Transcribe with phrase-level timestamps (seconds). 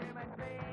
[0.00, 0.67] him and say,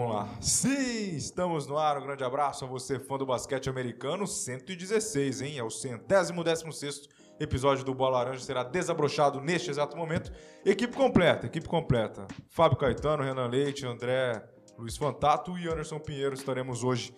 [0.00, 0.28] Vamos lá.
[0.40, 1.98] Sim, estamos no ar.
[1.98, 4.26] Um grande abraço a você, fã do basquete americano.
[4.26, 5.58] 116, hein?
[5.58, 7.06] É o centésimo décimo sexto
[7.38, 8.42] episódio do Bola Laranja.
[8.42, 10.32] Será desabrochado neste exato momento.
[10.64, 12.26] Equipe completa, equipe completa.
[12.48, 14.42] Fábio Caetano, Renan Leite, André
[14.78, 16.34] Luiz Fantato e Anderson Pinheiro.
[16.34, 17.14] Estaremos hoje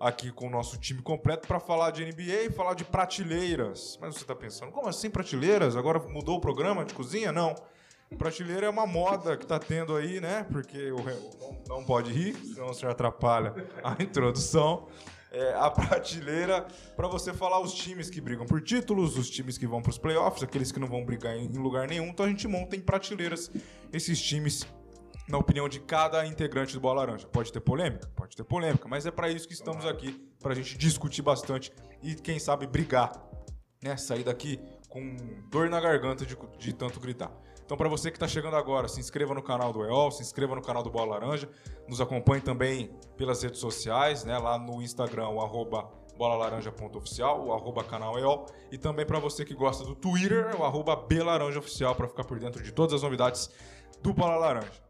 [0.00, 3.98] aqui com o nosso time completo para falar de NBA e falar de prateleiras.
[4.00, 5.76] Mas você está pensando, como assim prateleiras?
[5.76, 7.30] Agora mudou o programa de cozinha?
[7.30, 7.54] Não.
[8.18, 10.46] Prateleira é uma moda que tá tendo aí, né?
[10.50, 10.98] Porque o
[11.68, 14.88] não pode rir, senão você atrapalha a introdução.
[15.34, 19.66] É, a prateleira para você falar os times que brigam por títulos, os times que
[19.66, 22.08] vão para os playoffs, aqueles que não vão brigar em, em lugar nenhum.
[22.08, 23.50] Então a gente monta em prateleiras
[23.90, 24.66] esses times
[25.26, 27.26] na opinião de cada integrante do Bola Laranja.
[27.26, 28.10] Pode ter polêmica?
[28.14, 31.72] Pode ter polêmica, mas é para isso que estamos aqui, para a gente discutir bastante
[32.02, 33.12] e, quem sabe, brigar
[33.82, 35.16] né, sair daqui com
[35.50, 37.32] dor na garganta de, de tanto gritar.
[37.64, 40.54] Então, para você que está chegando agora, se inscreva no canal do EOL, se inscreva
[40.54, 41.48] no canal do Bola Laranja,
[41.88, 47.82] nos acompanhe também pelas redes sociais, né, lá no Instagram, o arroba bolalaranja.oficial, o arroba
[47.82, 52.24] canal EOL, e também para você que gosta do Twitter, o arroba belaranjaoficial, para ficar
[52.24, 53.50] por dentro de todas as novidades
[54.02, 54.82] do Bola Laranja.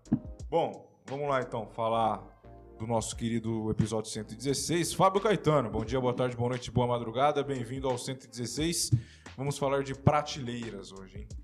[0.48, 2.32] Bom, vamos lá então falar
[2.78, 4.92] do nosso querido episódio 116.
[4.94, 8.90] Fábio Caetano, bom dia, boa tarde, boa noite, boa madrugada, bem-vindo ao 116.
[9.36, 11.41] Vamos falar de prateleiras hoje, hein?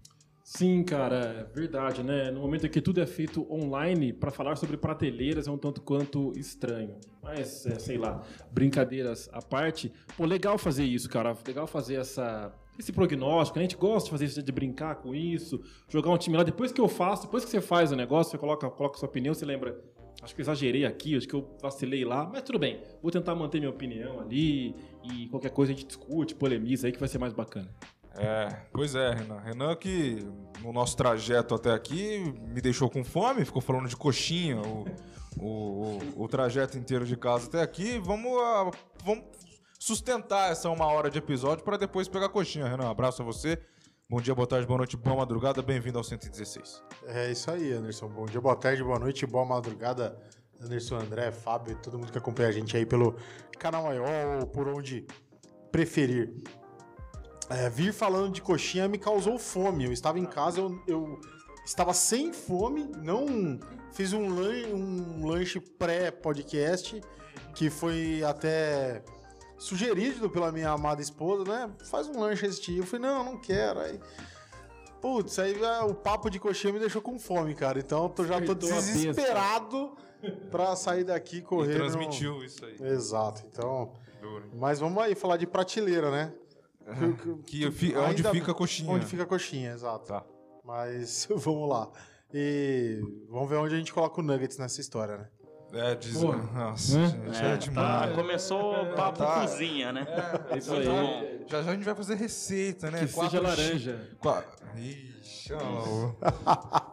[0.50, 2.30] Sim, cara, é verdade, né?
[2.30, 5.82] No momento em que tudo é feito online, para falar sobre prateleiras é um tanto
[5.82, 6.96] quanto estranho.
[7.22, 11.36] Mas, é, sei lá, brincadeiras à parte, pô, legal fazer isso, cara.
[11.46, 13.66] Legal fazer essa, esse prognóstico, né?
[13.66, 16.42] A gente gosta de fazer isso, de brincar com isso, jogar um time lá.
[16.42, 19.34] Depois que eu faço, depois que você faz o negócio, você coloca, coloca sua opinião,
[19.34, 19.78] você lembra.
[20.22, 22.80] Acho que eu exagerei aqui, acho que eu vacilei lá, mas tudo bem.
[23.02, 26.98] Vou tentar manter minha opinião ali e qualquer coisa a gente discute, polemiza aí que
[26.98, 27.68] vai ser mais bacana.
[28.18, 29.38] É, pois é, Renan.
[29.38, 30.26] Renan que
[30.60, 32.18] no nosso trajeto até aqui
[32.48, 34.84] me deixou com fome, ficou falando de coxinha o,
[35.38, 37.98] o, o, o trajeto inteiro de casa até aqui.
[37.98, 38.70] Vamos, ah,
[39.04, 39.24] vamos
[39.78, 42.90] sustentar essa uma hora de episódio para depois pegar coxinha, Renan.
[42.90, 43.58] Abraço a você.
[44.10, 45.62] Bom dia, boa tarde, boa noite, boa madrugada.
[45.62, 46.82] Bem-vindo ao 116.
[47.06, 48.08] É isso aí, Anderson.
[48.08, 50.18] Bom dia, boa tarde, boa noite, boa madrugada,
[50.60, 53.14] Anderson, André, Fábio, todo mundo que acompanha a gente aí pelo
[53.58, 55.06] canal maior ou por onde
[55.70, 56.42] preferir.
[57.50, 59.84] É, vir falando de coxinha me causou fome.
[59.84, 61.20] Eu estava em casa, eu, eu
[61.64, 63.58] estava sem fome, não
[63.92, 67.00] fiz um, lan- um lanche pré-podcast
[67.54, 69.02] que foi até
[69.56, 71.70] sugerido pela minha amada esposa, né?
[71.90, 72.78] Faz um lanche esse dia.
[72.80, 73.80] Eu falei, não, não quero.
[73.80, 73.98] Aí,
[75.00, 77.78] putz, aí ah, o papo de coxinha me deixou com fome, cara.
[77.78, 79.96] Então eu já tô desesperado
[80.50, 81.70] pra sair daqui correr.
[81.74, 82.76] E no- transmitiu isso aí.
[82.80, 83.92] Exato, então.
[84.20, 84.50] Duro?
[84.54, 86.32] Mas vamos aí falar de prateleira, né?
[87.46, 88.90] Que fi- é onde Ainda- fica a coxinha.
[88.90, 90.06] Onde fica a coxinha, exato.
[90.06, 90.24] Tá.
[90.64, 91.88] Mas vamos lá.
[92.32, 93.00] E
[93.30, 95.28] vamos ver onde a gente coloca o Nuggets nessa história, né?
[95.72, 96.16] É, diz...
[96.18, 96.32] Pô.
[96.34, 97.06] Nossa, Né?
[97.08, 98.10] gente, É, é, demais.
[98.10, 99.40] tá, começou o papo tá.
[99.42, 100.06] cozinha, né?
[100.50, 101.44] É, isso já, aí.
[101.46, 103.00] já- Já a gente vai fazer receita, né?
[103.00, 104.16] Que seja laranja.
[104.18, 104.44] Qua...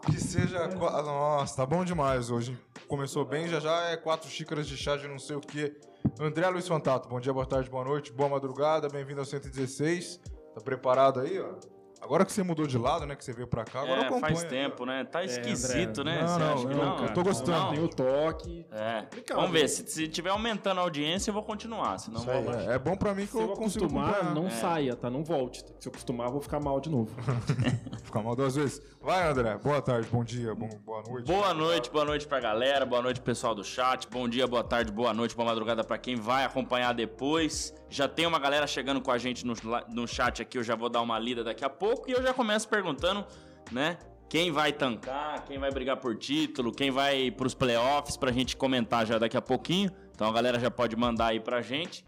[0.05, 0.67] Que seja.
[0.67, 2.57] Nossa, tá bom demais hoje.
[2.87, 5.75] Começou bem, já já é quatro xícaras de chá de não sei o que.
[6.19, 10.21] André Luiz Fantato, bom dia, boa tarde, boa noite, boa madrugada, bem-vindo ao 116.
[10.53, 11.74] Tá preparado aí, ó?
[12.05, 13.15] Agora que você mudou de lado, né?
[13.15, 14.35] Que você veio pra cá, agora É, acompanha.
[14.35, 15.03] faz tempo, né?
[15.03, 16.03] Tá É, esquisito, André.
[16.17, 16.21] né?
[16.21, 17.03] Não, Você não, acha que não, não?
[17.05, 17.59] eu tô gostando.
[17.59, 17.69] Não?
[17.73, 18.65] Tem o toque.
[18.71, 19.01] É.
[19.01, 19.67] Complicado, Vamos ver, né?
[19.67, 22.67] se, se tiver aumentando a audiência, eu vou continuar, senão Isso vou aí.
[22.67, 24.35] É, é bom pra mim que Se eu eu consigo acostumar, acompanhar.
[24.35, 24.49] não É.
[24.51, 25.09] saia, tá?
[25.09, 25.65] Não volte.
[25.79, 27.11] Se eu acostumar, eu vou ficar mal de novo.
[28.05, 28.79] Ficar mal duas vezes.
[29.01, 29.57] Vai, André.
[29.57, 31.25] Boa tarde, bom dia, bom, boa noite.
[31.25, 34.91] Boa noite, boa noite pra galera, boa noite pessoal do chat, bom dia, boa tarde,
[34.91, 37.73] boa noite, boa madrugada pra quem vai acompanhar depois.
[37.89, 39.53] Já tem uma galera chegando com a gente no,
[39.89, 42.33] no chat aqui, eu já vou dar uma lida daqui a pouco e eu já
[42.33, 43.25] começo perguntando,
[43.71, 43.97] né?
[44.29, 49.05] Quem vai tancar, quem vai brigar por título, quem vai pros playoffs pra gente comentar
[49.05, 49.91] já daqui a pouquinho.
[50.13, 52.03] Então a galera já pode mandar aí pra gente.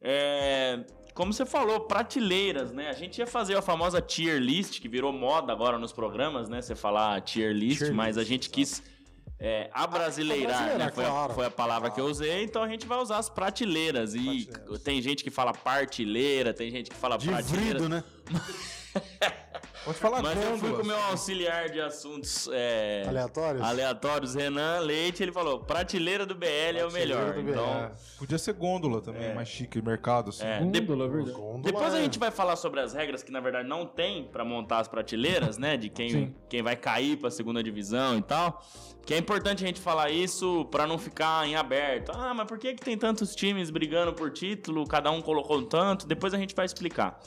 [0.00, 0.84] É,
[1.14, 2.88] como você falou, prateleiras, né?
[2.88, 6.62] A gente ia fazer a famosa tier list, que virou moda agora nos programas, né?
[6.62, 8.80] Você falar tier list, Tier mas a gente quis
[9.40, 10.92] é, abrasileirar, abrasileirar, né?
[10.92, 11.34] Foi, a, claro.
[11.34, 14.14] foi a palavra que eu usei, então a gente vai usar as prateleiras.
[14.14, 14.82] E Prateleiras.
[14.82, 17.78] tem gente que fala partilheira, tem gente que fala De prateleira.
[17.80, 18.04] vrido, né?
[19.84, 23.62] Pode falar Mas eu fui com o meu auxiliar de assuntos é, Aleatórios?
[23.62, 26.46] aleatórios, Renan Leite, ele falou: prateleira do BL
[26.76, 27.34] é o Prateleira melhor.
[27.34, 27.50] do BL.
[27.52, 30.44] Então, É, podia ser gôndola também, mais chique, mercado, assim.
[30.44, 31.36] é, de- Gôndola, é verdade.
[31.36, 34.24] Gôndola depois a é- gente vai falar sobre as regras que na verdade não tem
[34.24, 35.76] pra montar as prateleiras, né?
[35.78, 36.34] De quem, Sim.
[36.50, 38.62] quem vai cair pra segunda divisão e tal.
[39.06, 42.12] Que é importante a gente falar isso pra não ficar em aberto.
[42.14, 44.86] Ah, mas por que, que tem tantos times brigando por título?
[44.86, 46.06] Cada um colocou tanto.
[46.06, 47.18] Depois a gente vai explicar.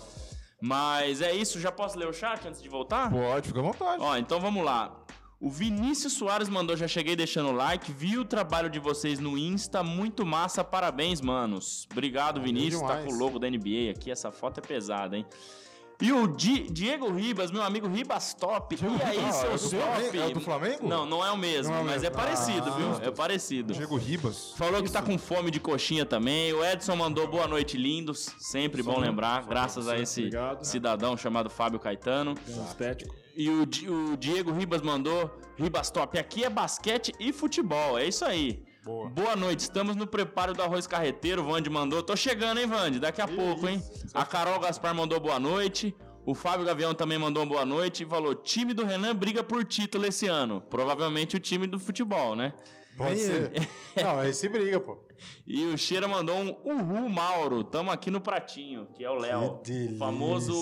[0.62, 1.60] Mas é isso.
[1.60, 3.10] Já posso ler o chat antes de voltar?
[3.10, 4.02] Pode, fica à vontade.
[4.02, 4.96] Ó, então vamos lá.
[5.40, 9.36] O Vinícius Soares mandou, já cheguei deixando o like, vi o trabalho de vocês no
[9.36, 11.88] Insta, muito massa, parabéns, manos.
[11.92, 15.26] Obrigado, Vinícius, tá com o logo da NBA aqui, essa foto é pesada, hein?
[16.02, 18.76] E o Di- Diego Ribas, meu amigo Ribas Top.
[18.76, 20.18] e aí, Ah, seu é top?
[20.18, 20.88] É o do Flamengo?
[20.88, 22.08] Não, não é o mesmo, é o mas mesmo.
[22.08, 23.08] é parecido, Ah, viu?
[23.08, 23.74] É parecido.
[23.74, 24.54] Diego Ribas.
[24.58, 26.52] Falou que tá com fome de coxinha também.
[26.54, 28.30] O Edson mandou boa noite, lindos.
[28.40, 30.64] Sempre bom lembrar, graças a esse Obrigado.
[30.64, 32.34] cidadão chamado Fábio Caetano.
[32.50, 33.14] Um estético.
[33.36, 33.62] E o,
[34.12, 38.64] o Diego Ribas mandou, Ribas Top, aqui é basquete e futebol, é isso aí.
[38.84, 39.36] Boa.
[39.36, 42.02] noite, estamos no preparo do arroz carreteiro, o Vande mandou.
[42.02, 43.00] Tô chegando, hein, Vande?
[43.00, 43.82] Daqui a pouco, hein?
[44.14, 45.96] A Carol Gaspar mandou boa noite.
[46.26, 49.64] O Fábio Gavião também mandou uma boa noite e falou: time do Renan briga por
[49.64, 50.62] título esse ano.
[50.62, 52.54] Provavelmente o time do futebol, né?
[52.98, 53.52] Pode ser.
[54.04, 54.98] Não, esse briga, pô.
[55.46, 59.62] E o Cheira mandou um Uhul Mauro, tamo aqui no pratinho, que é o Léo.
[59.62, 60.54] O famoso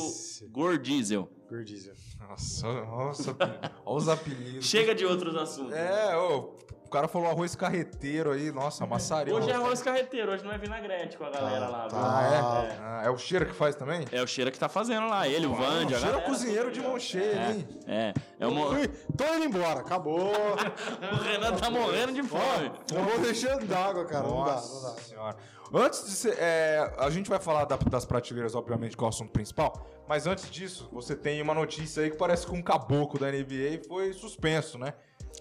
[0.50, 1.30] Gordiesel.
[1.50, 1.94] Gordiza.
[2.20, 3.36] Nossa, nossa,
[3.84, 4.66] olha os apelidos.
[4.66, 5.74] Chega de outros assuntos.
[5.74, 6.56] É, ô,
[6.90, 9.32] o cara falou arroz carreteiro aí, nossa, massaria.
[9.32, 11.88] Hoje é arroz carreteiro, hoje não é vinagrete com a galera lá.
[11.88, 11.98] viu?
[12.00, 12.38] Ah, é?
[12.40, 13.00] Ah.
[13.02, 14.06] Ah, é o Cheira que faz também?
[14.12, 16.22] É o Cheira que tá fazendo lá, ele, o Vande, a Cheira galera.
[16.32, 17.68] cozinheiro de mão cheia, hein?
[17.88, 20.32] É, é o, mo- Ui, tô indo embora, acabou.
[20.34, 22.72] o Renan tá morrendo de fome.
[22.92, 24.28] Eu vou deixando d'água, cara.
[24.28, 25.02] Não dá, Nossa não dá.
[25.02, 25.36] senhora.
[25.74, 26.36] Antes de ser.
[26.40, 29.88] é, a gente vai falar da- das prateleiras, obviamente, que é o assunto principal.
[30.08, 33.82] Mas antes disso, você tem uma notícia aí que parece que um caboclo da NBA
[33.88, 34.94] foi suspenso, né?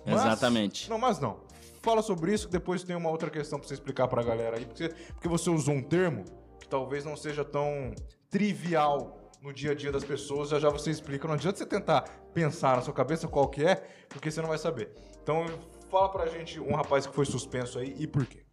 [0.05, 0.91] Mas- Exatamente.
[0.91, 1.41] Não, mas não.
[1.83, 4.67] Fala sobre isso, que depois tem uma outra questão pra você explicar pra galera aí.
[4.67, 6.25] Porque, porque você usou um termo
[6.61, 7.95] que talvez não seja tão
[8.29, 10.51] trivial no dia a dia das pessoas.
[10.51, 11.27] Já já você explica.
[11.27, 12.03] Não adianta você tentar
[12.35, 13.77] pensar na sua cabeça qual que é,
[14.09, 14.93] porque você não vai saber.
[15.23, 15.47] Então,
[15.91, 18.45] fala pra gente um rapaz que foi suspenso aí e por quê.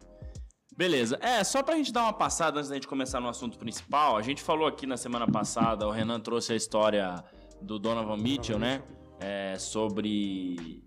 [0.77, 1.17] Beleza.
[1.21, 4.21] É, só pra gente dar uma passada antes da gente começar no assunto principal, a
[4.21, 7.23] gente falou aqui na semana passada, o Renan trouxe a história
[7.61, 8.83] do Donovan Mitchell, né?
[9.19, 10.83] É, sobre.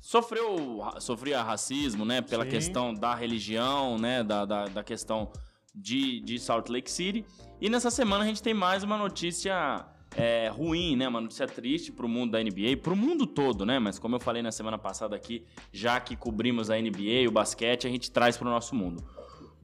[0.00, 2.20] Sofreu, sofria racismo, né?
[2.20, 2.50] Pela Sim.
[2.50, 4.24] questão da religião, né?
[4.24, 5.30] Da, da, da questão
[5.74, 7.24] de, de Salt Lake City.
[7.60, 9.86] E nessa semana a gente tem mais uma notícia
[10.16, 11.06] é, ruim, né?
[11.06, 13.78] Uma notícia triste pro mundo da NBA, pro mundo todo, né?
[13.78, 17.86] Mas como eu falei na semana passada aqui, já que cobrimos a NBA, o basquete,
[17.86, 19.17] a gente traz pro nosso mundo.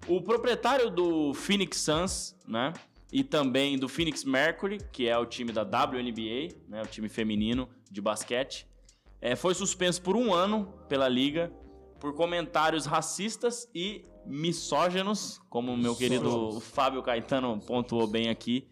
[0.07, 2.73] O proprietário do Phoenix Suns, né?
[3.11, 6.83] E também do Phoenix Mercury, que é o time da WNBA, né?
[6.83, 8.67] O time feminino de basquete,
[9.21, 11.51] é, foi suspenso por um ano pela liga
[11.99, 18.69] por comentários racistas e misóginos, como o meu querido Fábio Caetano pontuou bem aqui.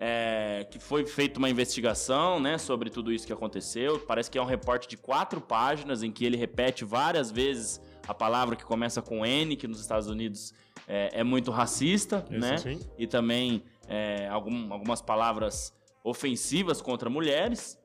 [0.00, 3.98] É, que foi feita uma investigação né, sobre tudo isso que aconteceu.
[3.98, 8.14] Parece que é um reporte de quatro páginas em que ele repete várias vezes a
[8.14, 10.54] palavra que começa com N, que nos Estados Unidos
[10.88, 12.56] é, é muito racista, Isso, né?
[12.56, 12.80] sim.
[12.98, 17.78] E também é, algum- algumas palavras ofensivas contra mulheres.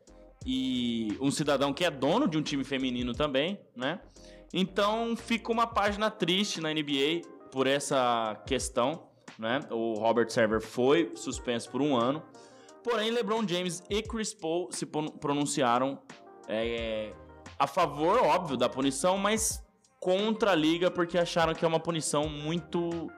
[0.45, 4.01] E um cidadão que é dono de um time feminino também, né?
[4.53, 7.21] Então fica uma página triste na NBA
[7.51, 9.07] por essa questão,
[9.39, 9.61] né?
[9.71, 12.21] O Robert Server foi suspenso por um ano.
[12.83, 15.97] Porém, LeBron James e Chris Paul se pron- pronunciaram
[16.49, 17.13] é,
[17.57, 19.63] a favor, óbvio, da punição, mas
[20.03, 23.09] contra a liga porque acharam que é uma punição muito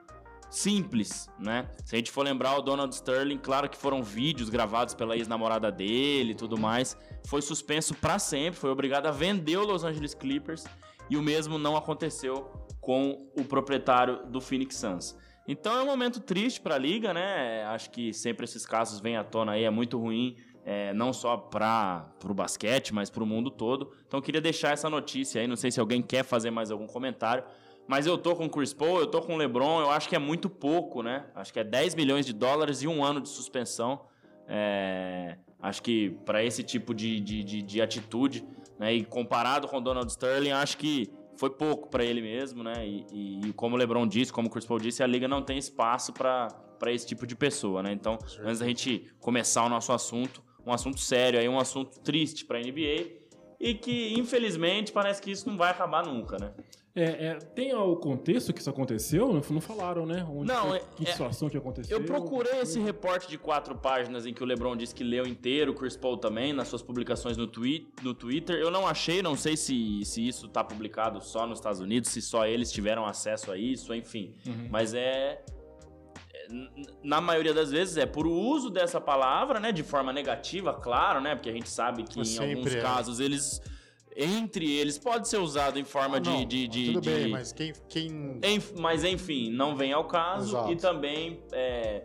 [0.48, 1.68] simples, né?
[1.84, 5.72] Se a gente for lembrar o Donald Sterling, claro que foram vídeos gravados pela ex-namorada
[5.72, 10.14] dele e tudo mais, foi suspenso pra sempre, foi obrigado a vender o Los Angeles
[10.14, 10.64] Clippers
[11.10, 12.48] e o mesmo não aconteceu
[12.80, 15.18] com o proprietário do Phoenix Suns.
[15.48, 17.64] Então é um momento triste pra liga, né?
[17.64, 20.36] Acho que sempre esses casos vêm à tona aí, é muito ruim,
[20.68, 23.92] é, não só para o basquete, mas para o mundo todo.
[24.06, 27.44] Então queria deixar essa notícia aí, não sei se alguém quer fazer mais algum comentário.
[27.86, 30.16] Mas eu tô com o Chris Paul, eu tô com o LeBron, eu acho que
[30.16, 31.26] é muito pouco, né?
[31.36, 34.00] Acho que é 10 milhões de dólares e um ano de suspensão.
[34.48, 38.44] É, acho que para esse tipo de, de, de, de atitude,
[38.78, 38.92] né?
[38.92, 42.86] E comparado com o Donald Sterling, acho que foi pouco para ele mesmo, né?
[42.86, 45.42] E, e- e como o LeBron disse, como o Chris Paul disse, a liga não
[45.42, 46.48] tem espaço para
[46.86, 47.92] esse tipo de pessoa, né?
[47.92, 52.44] Então, antes da gente começar o nosso assunto, um assunto sério aí, um assunto triste
[52.44, 53.24] para a NBA
[53.58, 56.52] e que, infelizmente, parece que isso não vai acabar nunca, né?
[56.98, 59.30] É, é, tem o contexto que isso aconteceu?
[59.30, 60.26] Não, falaram, né?
[60.30, 61.98] Onde Não, foi, é- que é- situação que aconteceu?
[61.98, 65.72] Eu procurei esse reporte de quatro páginas em que o LeBron disse que leu inteiro,
[65.72, 68.56] o Chris Paul também, nas suas publicações no, twi no Twitter.
[68.56, 72.22] Eu não achei, não sei se, se isso tá publicado só nos Estados Unidos, se
[72.22, 74.34] só eles tiveram acesso a isso, enfim.
[74.70, 75.44] Mas é.
[77.02, 79.72] Na maioria das vezes é por uso dessa palavra, né?
[79.72, 81.34] De forma negativa, claro, né?
[81.34, 82.80] Porque a gente sabe que Mas em alguns é.
[82.80, 83.60] casos eles.
[84.18, 87.28] Entre eles pode ser usado em forma Ah, de, não, de, de- Tudo de- bem,
[87.30, 87.72] mas quem.
[87.86, 88.38] quem...
[88.42, 90.72] Enf- mas enfim, não vem ao caso Exato.
[90.72, 92.02] e também é,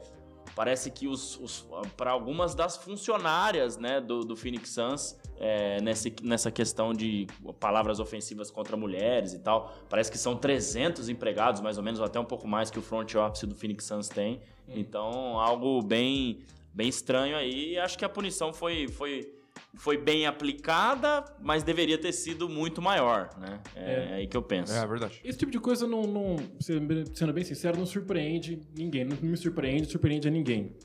[0.54, 6.52] parece que os, para algumas das funcionárias né, do, do Phoenix Suns é, nesse, nessa
[6.52, 7.26] questão de
[7.60, 12.06] palavras ofensivas contra mulheres e tal, parece que são 300 empregados mais ou menos, ou
[12.06, 14.40] até um pouco mais que o front office do Phoenix Suns tem.
[14.68, 16.40] Então algo bem
[16.74, 17.78] bem estranho aí.
[17.80, 19.34] Acho que a punição foi foi
[19.76, 23.60] foi bem aplicada, mas deveria ter sido muito maior, né?
[23.76, 24.14] É, É.
[24.16, 24.72] aí que eu penso.
[24.74, 25.20] É verdade.
[25.24, 29.06] Esse tipo de coisa não, não sendo sendo bem sincero, não surpreende ninguém.
[29.06, 30.76] Não me surpreende, surpreende a ninguém.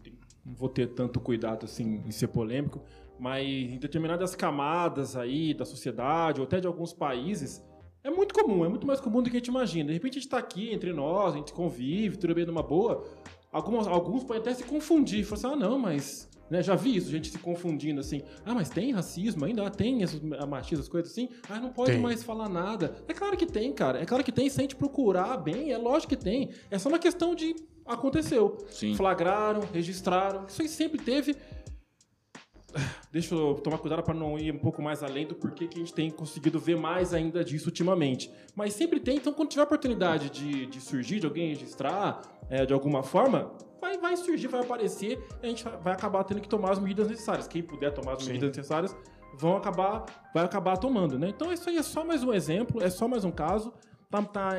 [0.44, 2.82] Não vou ter tanto cuidado assim em ser polêmico,
[3.18, 7.62] mas em determinadas camadas aí da sociedade ou até de alguns países
[8.04, 9.88] é muito comum, é muito mais comum do que a gente imagina.
[9.88, 13.04] De repente a gente tá aqui entre nós, a gente convive, tudo bem numa boa.
[13.50, 17.10] Alguns, alguns podem até se confundir, falar assim, ah não, mas né, já vi isso,
[17.10, 18.22] gente se confundindo assim.
[18.44, 19.66] Ah, mas tem racismo ainda?
[19.66, 21.28] Ah, tem esses machistas, essas coisas assim?
[21.48, 22.00] Ah, não pode Tem.
[22.00, 22.94] mais falar nada.
[23.08, 24.00] É claro que tem, cara.
[24.00, 24.48] É claro que tem.
[24.48, 26.50] Se a gente procurar bem, é lógico que tem.
[26.70, 28.58] É só uma questão de aconteceu.
[28.70, 28.94] Sim.
[28.94, 30.46] Flagraram, registraram.
[30.46, 31.36] Isso aí sempre teve.
[33.10, 35.80] Deixa eu tomar cuidado para não ir um pouco mais além do porquê que a
[35.80, 38.30] gente tem conseguido ver mais ainda disso ultimamente.
[38.54, 42.72] Mas sempre tem, então quando tiver oportunidade de, de surgir, de alguém registrar é, de
[42.72, 46.72] alguma forma, vai, vai surgir, vai aparecer, e a gente vai acabar tendo que tomar
[46.72, 47.46] as medidas necessárias.
[47.46, 48.32] Quem puder tomar as Sim.
[48.32, 48.96] medidas necessárias,
[49.38, 50.04] vão acabar,
[50.34, 51.28] vai acabar tomando, né?
[51.28, 53.72] Então isso aí é só mais um exemplo, é só mais um caso.
[54.10, 54.52] Tá, tá,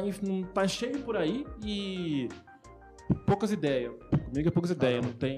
[0.53, 2.27] tá cheio por aí e
[3.25, 3.93] poucas ideias.
[4.25, 5.37] Comigo é poucas ideias, não tem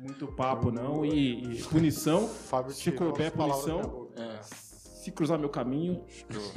[0.00, 1.04] muito papo não.
[1.04, 4.38] E, e punição, Fábio se tirou couber as palavras da punição, minha boca.
[4.38, 4.42] É.
[4.42, 6.04] se cruzar meu caminho,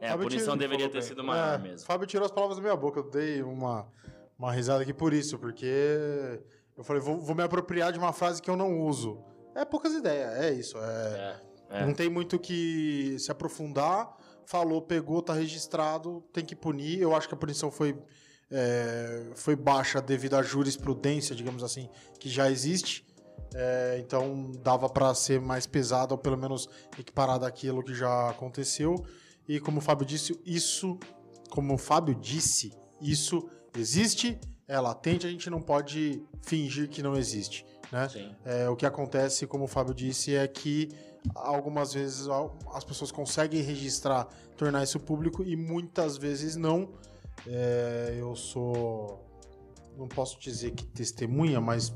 [0.00, 1.02] É, a Fábio punição tirou- deveria ter bem.
[1.08, 1.86] sido maior É, mesmo.
[1.86, 3.00] Fábio tirou as palavras da minha boca.
[3.00, 3.86] Eu dei uma,
[4.38, 6.40] uma risada aqui por isso, porque
[6.76, 9.18] eu falei, vou, vou me apropriar de uma frase que eu não uso.
[9.54, 10.76] É poucas ideias, é isso.
[10.78, 11.40] É,
[11.70, 11.86] É, é.
[11.86, 14.14] Não tem muito que se aprofundar.
[14.44, 17.00] Falou, pegou, tá registrado, tem que punir.
[17.00, 17.98] Eu acho que a punição foi,
[18.50, 21.88] é, foi baixa devido à jurisprudência, digamos assim,
[22.18, 23.04] que já existe.
[23.54, 29.04] É, então dava para ser mais pesado, ou pelo menos equiparado àquilo que já aconteceu.
[29.48, 30.98] E como o Fábio disse, isso,
[31.50, 37.16] como o Fábio disse, isso existe, é latente, a gente não pode fingir que não
[37.16, 37.64] existe.
[37.92, 38.08] Né?
[38.44, 40.88] É, o que acontece, como o Fábio disse, é que
[41.34, 42.26] algumas vezes
[42.72, 46.90] as pessoas conseguem registrar, tornar isso público e muitas vezes não.
[47.46, 49.24] É, eu sou.
[49.96, 51.94] Não posso dizer que testemunha, mas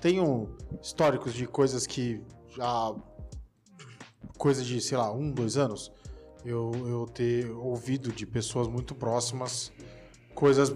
[0.00, 2.22] tenho históricos de coisas que
[2.56, 2.94] já.
[4.38, 5.92] coisa de, sei lá, um, dois anos,
[6.44, 9.72] eu, eu ter ouvido de pessoas muito próximas
[10.34, 10.74] coisas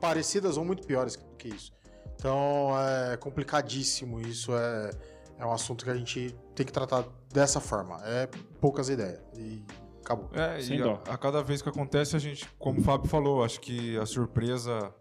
[0.00, 1.72] parecidas ou muito piores do que isso.
[2.14, 4.90] Então é complicadíssimo isso, é,
[5.38, 7.98] é um assunto que a gente tem que tratar dessa forma.
[8.04, 8.26] É
[8.60, 9.20] poucas ideias.
[9.36, 9.64] E
[10.12, 10.30] acabou.
[10.34, 11.02] É, Sem e dó.
[11.08, 14.06] a, a cada vez que acontece, a gente, como o Fábio falou, acho que a
[14.06, 14.92] surpresa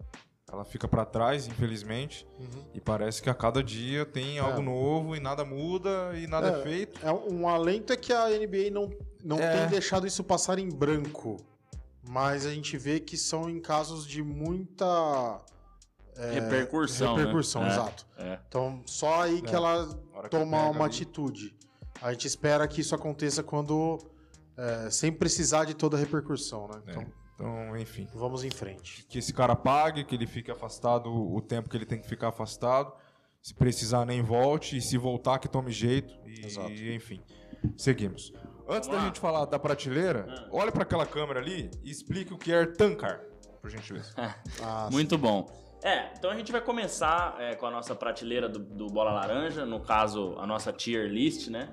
[0.52, 2.28] ela fica pra trás, infelizmente.
[2.74, 6.60] E parece que a cada dia tem algo novo e nada muda e nada é,
[6.60, 6.64] É.
[6.64, 7.06] feito.
[7.06, 8.90] É um alento é que a NBA não,
[9.24, 9.58] não É.
[9.60, 11.38] tem deixado isso passar em branco.
[12.08, 15.40] Mas a gente vê que são em casos de muita
[16.32, 17.16] repercussão.
[17.16, 17.20] né?
[17.24, 18.06] repercussão, É, exato.
[18.18, 18.40] é.
[18.48, 19.56] Então, só aí que É.
[19.56, 19.88] ela
[20.24, 20.96] que toma uma ali.
[20.96, 21.56] atitude.
[22.02, 24.00] A gente espera que isso aconteça quando.
[24.60, 26.82] É, sem precisar de toda a repercussão, né?
[26.88, 26.92] É.
[26.92, 28.08] Então, Então, enfim.
[28.14, 29.06] vamos em frente.
[29.08, 32.28] Que esse cara pague, que ele fique afastado o tempo que ele tem que ficar
[32.30, 32.92] afastado.
[33.42, 34.76] Se precisar, nem volte.
[34.76, 36.14] E se voltar, que tome jeito.
[36.26, 36.70] E, Exato.
[36.72, 37.22] e, enfim.
[37.78, 38.34] Seguimos.
[38.68, 39.06] Antes da lá.
[39.06, 43.22] gente falar da prateleira, olha pra aquela câmera ali e explique o que é Tancar,
[43.62, 44.14] por gentileza.
[44.62, 45.50] Ah, Muito bom.
[45.82, 49.66] É, então a gente vai começar é, com a nossa prateleira do, do Bola Laranja,
[49.66, 51.70] no caso, a nossa tier list, né?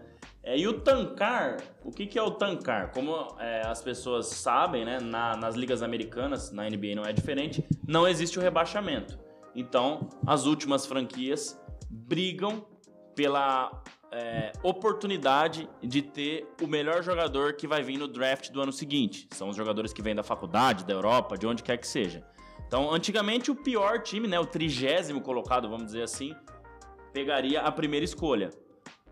[0.49, 2.93] É, e o tancar, o que, que é o tancar?
[2.93, 7.65] Como é, as pessoas sabem, né, na- nas ligas americanas, na NBA não é diferente,
[7.85, 9.19] não existe o rebaixamento.
[9.57, 11.61] Então, as últimas franquias
[11.91, 12.65] brigam
[13.17, 18.73] pela é, oportunidade de ter o melhor jogador que vai vir no draft do ano
[18.73, 19.26] seguinte.
[19.33, 22.25] São os jogadores que vêm da faculdade, da Europa, de onde quer que seja.
[22.69, 26.37] Então, antigamente, o pior time, né, o trigésimo colocado, vamos dizer assim,
[27.12, 28.50] pegaria a primeira escolha.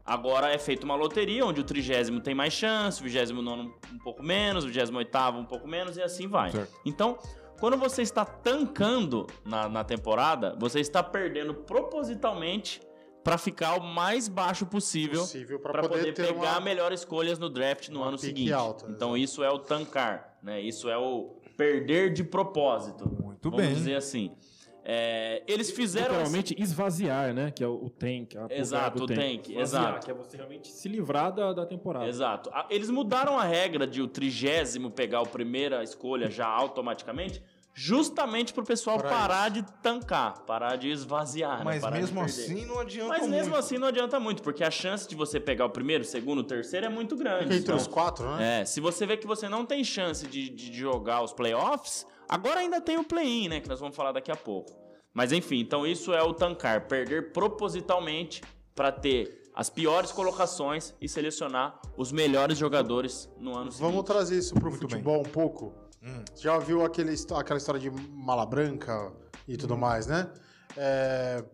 [0.05, 3.99] Agora é feita uma loteria, onde o trigésimo tem mais chance, o vigésimo nono um
[3.99, 6.51] pouco menos, o vigésimo oitavo um pouco menos, e assim vai.
[6.51, 6.73] Certo.
[6.85, 7.19] Então,
[7.59, 12.81] quando você está tancando na, na temporada, você está perdendo propositalmente
[13.23, 17.49] para ficar o mais baixo possível Possível para poder poder, pegar uma- melhores escolhas no
[17.49, 18.53] draft no uma ano seguinte.
[18.53, 20.61] alta, então isso é o tancar, né?
[20.61, 23.09] Isso é o perder de propósito.
[23.09, 23.75] Muito vamos bem.
[23.75, 24.33] dizer assim.
[24.87, 27.51] É, eles fizeram Literalmente esvaziar, né?
[27.51, 28.37] Que é o, o tank.
[28.37, 30.05] a- Exato, do o tank, Esvaziar, exato.
[30.05, 32.07] Que é você realmente se livrar da, da temporada.
[32.07, 32.51] Exato.
[32.69, 38.63] Eles mudaram a regra de o trigésimo pegar a primeira escolha já automaticamente, justamente pro
[38.63, 41.59] pessoal Pra parar de tancar, parar de esvaziar.
[41.59, 41.65] né?
[41.65, 43.57] Mas de mesmo assim não adianta Mas mesmo muito.
[43.65, 46.45] assim não adianta muito, porque a chance de você pegar o primeiro, o segundo, o
[46.45, 47.47] terceiro é muito grande.
[47.47, 48.61] Entre Então, os quatro, né?
[48.61, 52.61] é, se você vê que você não tem chance de, de jogar os playoffs, agora
[52.61, 53.61] ainda tem o play-in, né?
[53.61, 54.73] Que nós vamos falar daqui a pouco.
[55.13, 58.43] Mas enfim, então isso é o tancar, perder propositalmente
[58.75, 64.05] para ter as piores colocações e selecionar os melhores jogadores no ano Vamos seguinte.
[64.07, 65.73] trazer isso pro Muito futebol um pouco.
[66.03, 66.25] Hum.
[66.35, 69.13] Você Já ouviu aquele, aquela história de mala branca
[69.47, 70.29] e tudo mais, né?
[70.77, 71.45] É,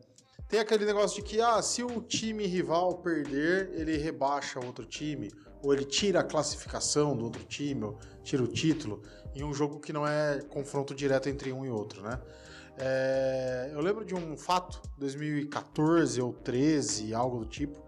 [0.49, 4.85] tem aquele negócio de que, ah, se o time rival perder, ele rebaixa o outro
[4.87, 5.31] time,
[5.63, 9.03] ou ele tira a classificação do outro time, ou tira o título,
[9.35, 12.21] em um jogo que não é confronto direto entre um e outro, né?
[12.79, 17.79] É, eu lembro de um fato, 2014 ou 13, algo do tipo.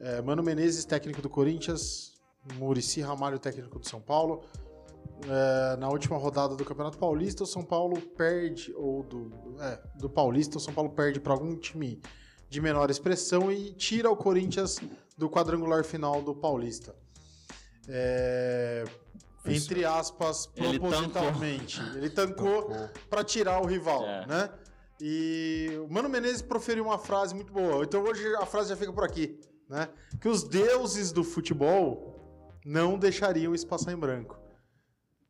[0.00, 2.14] É, Mano Menezes, técnico do Corinthians,
[2.54, 4.44] Murici Ramalho, técnico do São Paulo.
[5.28, 10.08] É, na última rodada do Campeonato Paulista, o São Paulo perde, ou do, é, do
[10.08, 12.00] Paulista, o São Paulo perde para algum time
[12.48, 14.78] de menor expressão e tira o Corinthians
[15.16, 16.94] do quadrangular final do Paulista.
[17.88, 18.84] É,
[19.46, 21.80] entre aspas, propositalmente.
[21.96, 22.70] Ele tancou
[23.10, 24.26] para tirar o rival, É.
[24.26, 24.50] né?
[25.00, 27.82] E o Mano Menezes proferiu uma frase muito boa.
[27.84, 29.88] Então hoje a frase já fica por aqui, né?
[30.20, 32.20] Que os deuses do futebol
[32.64, 34.38] não deixariam isso passar em branco.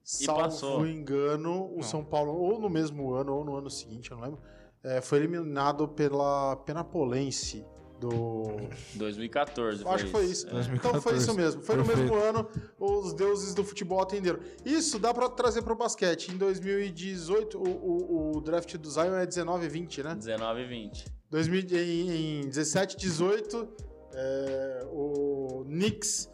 [0.05, 0.87] E Salvo passou.
[0.87, 4.41] engano, o São Paulo, ou no mesmo ano, ou no ano seguinte, eu não lembro,
[4.83, 7.65] é, foi eliminado pela Penapolense
[8.09, 8.57] do.
[8.95, 10.47] 2014 Eu acho que foi isso.
[10.75, 11.63] Então foi isso mesmo.
[11.63, 12.13] Foi no Perfeito.
[12.13, 14.41] mesmo ano, os deuses do futebol atenderam.
[14.65, 16.33] Isso dá pra trazer pro basquete.
[16.33, 20.15] Em 2018, o, o, o draft do Zion é 19 e 20, né?
[20.15, 21.05] 19 e 20.
[21.31, 23.69] 2000, em, em 17 18,
[24.15, 26.29] é, o Knicks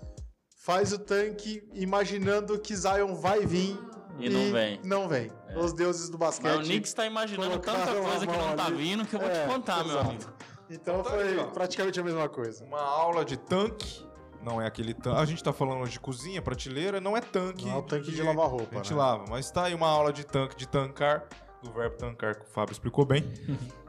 [0.56, 3.78] faz o tanque imaginando que Zion vai vir.
[4.18, 4.80] E não vem.
[4.82, 5.30] Não vem.
[5.56, 6.56] Os deuses do basquete.
[6.56, 8.76] Mas o Knicks tá imaginando tanta coisa que não tá ali.
[8.76, 10.10] vindo que eu vou É, te contar, meu exato.
[10.10, 10.37] amigo.
[10.70, 12.64] Então Então tá foi aí, praticamente a mesma coisa.
[12.64, 14.06] Uma aula de tanque.
[14.42, 15.16] Não é aquele tanque.
[15.20, 17.66] A gente tá falando de cozinha, prateleira, não é tanque.
[17.66, 18.98] Não é o tanque de que lavar roupa, A gente né?
[18.98, 19.24] lava.
[19.28, 21.24] Mas tá aí uma aula de tanque, de tancar,
[21.62, 23.24] do verbo tancar, que o Fábio explicou bem.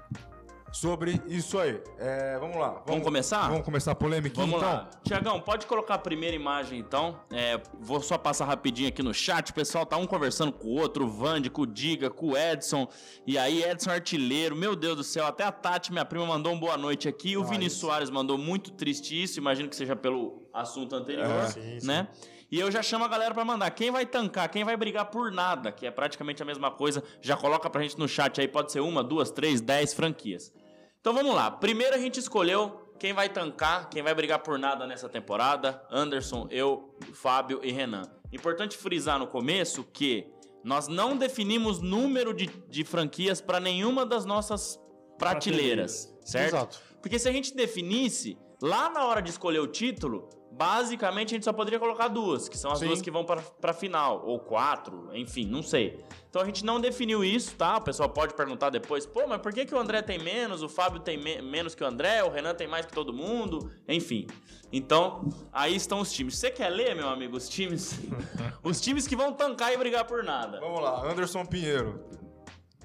[0.72, 1.82] Sobre isso aí.
[1.98, 2.82] É, vamos lá.
[2.86, 3.48] Vamos começar?
[3.50, 4.70] Vamos começar a polêmica Vamos então?
[4.70, 4.90] lá.
[5.04, 7.20] Tiagão, pode colocar a primeira imagem então.
[7.32, 9.50] É, vou só passar rapidinho aqui no chat.
[9.50, 12.38] O pessoal tá um conversando com o outro, o Vande, com o Diga, com o
[12.38, 12.88] Edson.
[13.26, 15.26] E aí, Edson Artilheiro, meu Deus do céu.
[15.26, 17.36] Até a Tati, minha prima, mandou um boa noite aqui.
[17.36, 17.80] O Ah, Vini isso.
[17.80, 19.40] Soares mandou muito triste isso.
[19.40, 21.88] Imagino que seja pelo assunto anterior, É, sim, sim.
[21.88, 22.08] né?
[22.52, 23.70] E eu já chamo a galera pra mandar.
[23.72, 24.50] Quem vai tancar?
[24.50, 25.72] Quem vai brigar por nada?
[25.72, 27.04] Que é praticamente a mesma coisa.
[27.22, 28.48] Já coloca pra gente no chat aí.
[28.48, 30.52] Pode ser uma, duas, três, dez franquias.
[31.00, 31.52] Então vamos lá.
[31.52, 35.82] Primeiro a gente escolheu quem vai tancar, quem vai brigar por nada nessa temporada.
[35.92, 38.04] Anderson, eu, Fábio e Renan.
[38.32, 40.28] Importante frisar no começo que
[40.64, 44.80] nós não definimos número de, de franquias para nenhuma das nossas
[45.18, 46.56] prateleiras, certo?
[46.56, 46.82] Exato.
[47.02, 51.44] Porque se a gente definisse, lá na hora de escolher o título, basicamente a gente
[51.46, 52.88] só poderia colocar duas, que são as Sim.
[52.88, 56.04] duas que vão para pra final, ou quatro, enfim, não sei.
[56.30, 57.78] Então a gente não definiu isso, tá?
[57.78, 60.70] O pessoal pode perguntar depois, pô, mas por que, que o André tem menos, o
[60.70, 64.28] Fábio tem me- menos que o André, o Renan tem mais que todo mundo, enfim.
[64.72, 66.38] Então, aí estão os times.
[66.38, 68.00] Você quer ler, meu amigo, os times?
[68.64, 70.60] os times que vão tancar e brigar por nada.
[70.60, 71.10] Vamos lá.
[71.10, 72.04] Anderson Pinheiro.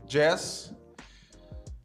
[0.07, 0.73] Jazz.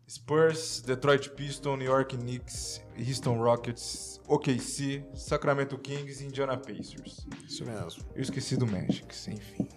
[0.07, 7.25] Spurs, Detroit Pistons, New York Knicks, Houston Rockets, OKC, Sacramento Kings e Indiana Pacers.
[7.47, 8.03] Isso mesmo.
[8.15, 9.67] Eu esqueci do Magic, enfim.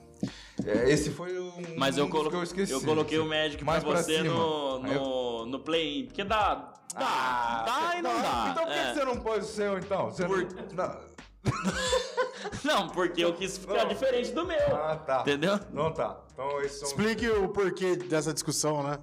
[0.64, 2.72] É, esse foi um Mas eu, colo- que eu esqueci.
[2.72, 4.32] eu coloquei o Magic Mais pra pra você cima.
[4.32, 8.48] no, Aí eu- no, no play-in, porque dá, dá, Ah, dá e não dá.
[8.52, 8.88] Então por que É.
[8.88, 10.10] que você não pôs o seu, então?
[10.10, 10.86] Você Por- não...
[10.86, 11.12] não.
[12.64, 13.88] Não, porque eu quis ficar Não.
[13.88, 14.76] diferente do meu.
[14.76, 15.20] Ah, tá.
[15.22, 15.58] Entendeu?
[15.72, 16.20] Não tá.
[16.32, 16.88] Então esses são...
[16.88, 18.98] Explique o porquê dessa discussão, né?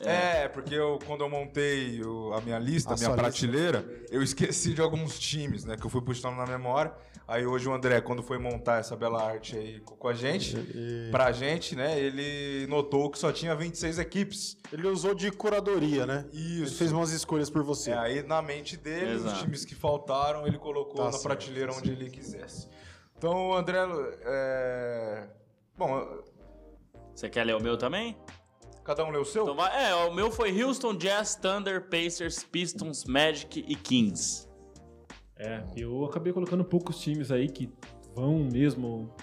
[0.00, 4.22] É, porque eu, quando eu montei o- a minha lista, A a minha prateleira, eu
[4.22, 5.76] esqueci de alguns times, né?
[5.76, 6.92] Que eu fui puxando na memória.
[7.28, 10.56] Aí hoje o André, quando foi montar essa bela arte aí co- com a gente,
[10.56, 11.96] E- pra gente, né?
[12.00, 14.56] Ele notou que só tinha 26 equipes.
[14.72, 16.26] Ele usou de curadoria, né?
[16.32, 16.76] Ele Isso.
[16.78, 17.90] fez umas escolhas por você.
[17.92, 19.40] É, aí na mente dele, os Exato.
[19.44, 22.68] times que faltaram, ele colocou Tá na certo, prateleira tá onde ele quisesse.
[23.16, 23.78] Então, o André.
[24.24, 25.28] É...
[25.76, 26.22] Bom,
[27.14, 28.16] Você quer ler o meu também?
[28.90, 29.44] Cada um leu o seu?
[29.44, 34.48] Então vai- é, o meu foi Houston, Jazz, Thunder, Pacers, Pistons, Magic e Kings.
[35.36, 37.72] É, eu acabei colocando poucos times aí que
[38.16, 39.14] vão mesmo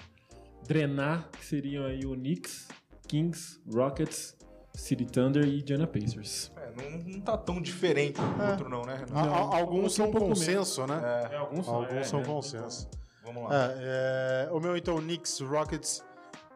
[0.66, 2.66] drenar, que seriam aí o Knicks,
[3.06, 4.36] Kings, Rockets,
[4.74, 6.50] City Thunder e Indiana Pacers.
[6.56, 8.50] É, não, não tá tão diferente um do É.
[8.52, 9.18] outro, não, né, Renan?
[9.18, 11.28] A- a- Não, alguns um são pouco consenso, né?
[11.30, 12.24] É, alguns, Alguns é, são é.
[12.24, 12.88] consenso.
[13.22, 13.50] Vamos lá.
[13.52, 16.02] É, é, o meu, então, Knicks, Rockets,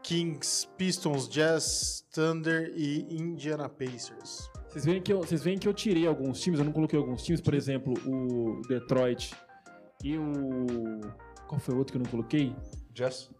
[0.02, 4.50] Kings, Pistons, Jazz, Thunder e Indiana Pacers.
[4.68, 7.22] Vocês veem, que eu, vocês veem que eu tirei alguns times, eu não coloquei alguns
[7.22, 9.34] times, por exemplo, o Detroit
[10.02, 11.00] e o.
[11.46, 12.54] Qual foi o outro que eu não coloquei?
[12.94, 13.30] Jess?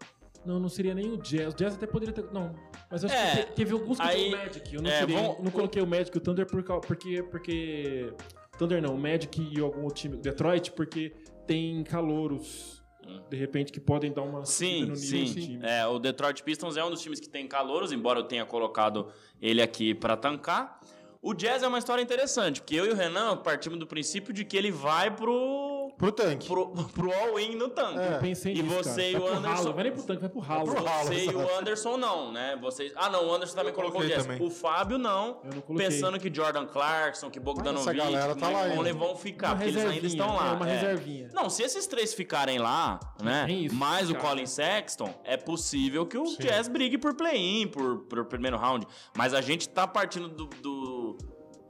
[0.45, 1.55] Não, não seria nem o Jazz.
[1.55, 2.25] O Jazz até poderia ter.
[2.33, 2.55] Não.
[2.91, 4.75] Mas acho É, que te- teve alguns que aí- o Magic.
[4.75, 7.23] Eu não, é, tirei, vamos- não coloquei o Magic e o Thunder por, porque.
[7.31, 8.13] porque
[8.59, 10.17] Thunder não, o Magic e algum outro time.
[10.19, 11.15] Detroit, porque
[11.47, 12.82] tem calouros.
[13.29, 15.35] De repente, que podem dar uma Sim, no nível sim.
[15.35, 15.61] time.
[15.65, 19.09] É, o Detroit Pistons é um dos times que tem calouros, embora eu tenha colocado
[19.41, 20.81] ele aqui pra tancar.
[21.21, 24.45] O Jazz é uma história interessante, porque eu e o Renan partimos do princípio de
[24.45, 25.72] que ele vai pro
[26.03, 26.49] Pro tanque.
[26.49, 28.01] pro, pro all-in no tanque.
[28.01, 28.15] É.
[28.17, 29.03] Eu pensei E nisso, você cara.
[29.13, 30.65] e o vai pro Anderson- Ralo, vai nem pro tanque, vai pro ralo.
[30.75, 31.07] pro ralo.
[31.07, 32.59] Você e o Anderson não, né?
[32.61, 32.93] Vocês...
[32.97, 34.43] Ah, não, o Anderson também Eu colocou o também.
[34.43, 35.41] O Fábio não.
[35.45, 35.87] Eu não coloquei.
[35.89, 39.07] Pensando que Jordan Clarkson, que Bogdanovic, Essa galera tá Mike lá Conley ainda.
[39.07, 40.49] vão ficar, Uma porque eles ainda estão lá.
[40.49, 40.75] é, uma é.
[40.75, 41.31] reservinha.
[41.33, 43.47] Não, se esses três ficarem lá, né?
[43.49, 44.29] Isso, mais o cara.
[44.31, 46.37] Colin Sexton, é possível que o Sim.
[46.43, 48.85] Jazz brigue por play-in, por, por primeiro round.
[49.17, 51.17] Mas a gente tá partindo do, do,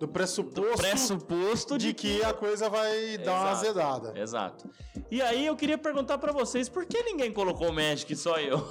[0.02, 3.56] Do do pressuposto, pressuposto de que a coisa vai dar uma Exato.
[3.66, 4.18] azedada.
[4.18, 4.70] Exato.
[5.08, 8.66] E aí eu queria perguntar pra vocês, por que ninguém colocou o Magic, só eu?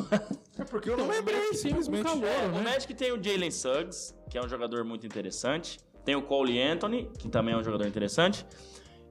[0.59, 2.03] É porque eu não lembrei, simplesmente.
[2.03, 2.59] calor, É, né?
[2.59, 5.79] O Magic tem o Jalen Suggs, que é um jogador muito interessante.
[6.03, 8.45] Tem o Cole Anthony, que também é um jogador interessante.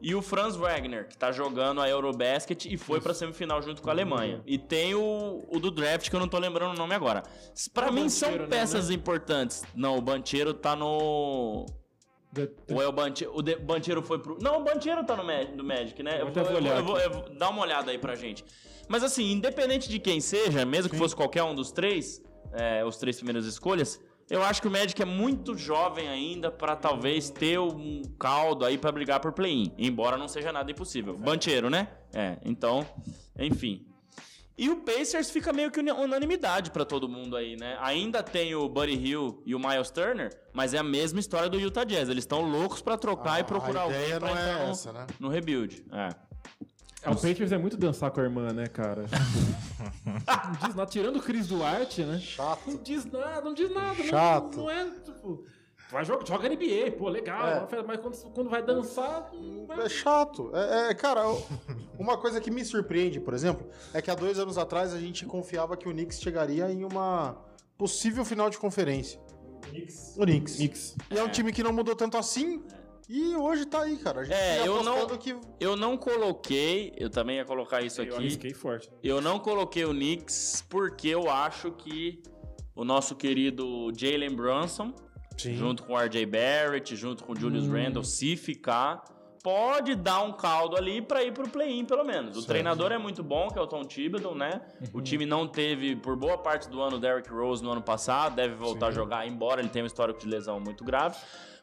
[0.02, 3.88] E o Franz Wagner, que tá jogando a Eurobasket e foi pra semifinal junto com
[3.88, 4.42] a Alemanha.
[4.46, 7.22] E tem o, o do draft, que eu não tô lembrando o nome agora.
[7.72, 9.62] Pra É o mim são Banchero, né, peças importantes.
[9.74, 11.64] Não, o Banchero tá no.
[12.32, 13.32] De- Ou é o Banchero?
[13.34, 14.38] O de- Banchero foi pro.
[14.40, 16.20] Não, o Banchero tá no Magic, no Magic né?
[16.22, 18.44] Eu Eu vou, eu vou- eu vou- dá uma olhada aí pra gente.
[18.88, 22.96] Mas assim, independente de quem seja, mesmo que fosse qualquer um dos três, é, os
[22.96, 27.58] três primeiras escolhas, eu acho que o Magic é muito jovem ainda pra talvez ter
[27.58, 29.72] um caldo aí pra brigar por play-in.
[29.76, 31.16] Embora não seja nada impossível.
[31.16, 31.88] Banchero, né?
[32.12, 32.86] É, então,
[33.38, 33.86] enfim.
[34.60, 37.78] E o Pacers fica meio que unanimidade pra todo mundo aí, né?
[37.80, 41.58] Ainda tem o Buddy Hill e o Miles Turner, mas é a mesma história do
[41.58, 42.10] Utah Jazz.
[42.10, 44.70] Eles estão loucos pra trocar e procurar a alguém ideia pra não entrar é no,
[44.70, 45.06] essa, né?
[45.18, 45.82] no rebuild.
[45.90, 46.08] É.
[47.02, 49.06] É, o Patriots é muito dançar com a irmã, né, cara?
[50.04, 50.90] não diz nada.
[50.90, 52.12] Tirando o Chris Duarte, né?
[52.12, 52.80] Não Chato.
[52.84, 53.94] diz nada, não diz nada.
[53.98, 54.56] não- Chato.
[54.58, 55.46] Não, é, tipo...
[55.90, 57.48] Vai jogar, joga NBA, pô, legal.
[57.48, 57.82] É.
[57.86, 59.30] Mas quando, quando vai dançar...
[59.66, 60.50] vai- É chato.
[60.54, 61.42] É, é, cara, eu-
[61.98, 65.26] uma coisa que me surpreende, por exemplo, é que há dois anos atrás a gente
[65.26, 67.36] confiava que o Knicks chegaria em uma
[67.76, 69.20] possível final de conferência.
[70.16, 70.56] O Knicks.
[70.56, 70.96] Knicks.
[71.10, 72.62] E é um time que não mudou tanto assim.
[73.08, 74.20] E hoje tá aí, cara.
[74.20, 78.04] A gente É, eu não- que Eu não coloquei, eu também ia colocar isso Eu
[78.04, 78.14] aqui.
[78.16, 78.88] arrisquei forte.
[79.02, 82.22] Eu não coloquei o Knicks porque eu acho que
[82.76, 84.94] o nosso querido Jalen Brunson,
[85.42, 85.54] Sim.
[85.54, 89.02] junto com o RJ Barrett, junto com o Julius Randle, se ficar,
[89.42, 92.32] pode dar um caldo ali pra ir pro play-in, pelo menos.
[92.32, 92.48] O Certo.
[92.48, 94.60] treinador é muito bom, que é o Tom Thibodeau, né?
[94.92, 98.34] O time não teve, por boa parte do ano, o Derrick Rose no ano passado,
[98.36, 101.16] deve voltar a jogar, embora ele tenha um histórico de lesão muito grave.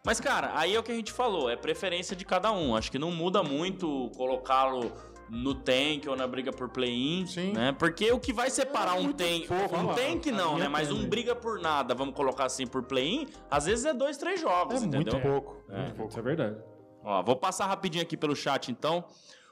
[0.03, 2.75] Mas, cara, aí é o que a gente falou, é preferência de cada um.
[2.75, 4.91] Acho que não muda muito colocá-lo
[5.29, 7.51] no tank ou na briga por play-in, Sim.
[7.53, 7.71] né?
[7.77, 10.67] Porque o que vai separar um tank, pouco, um tank não, né?
[10.67, 14.39] Mas um briga por nada, vamos colocar assim por play-in, às vezes é dois, três
[14.39, 15.13] jogos, É entendeu?
[15.13, 15.57] muito pouco.
[15.69, 16.07] É.
[16.07, 16.57] Isso é verdade.
[17.03, 19.03] Ó, vou passar rapidinho aqui pelo chat, então.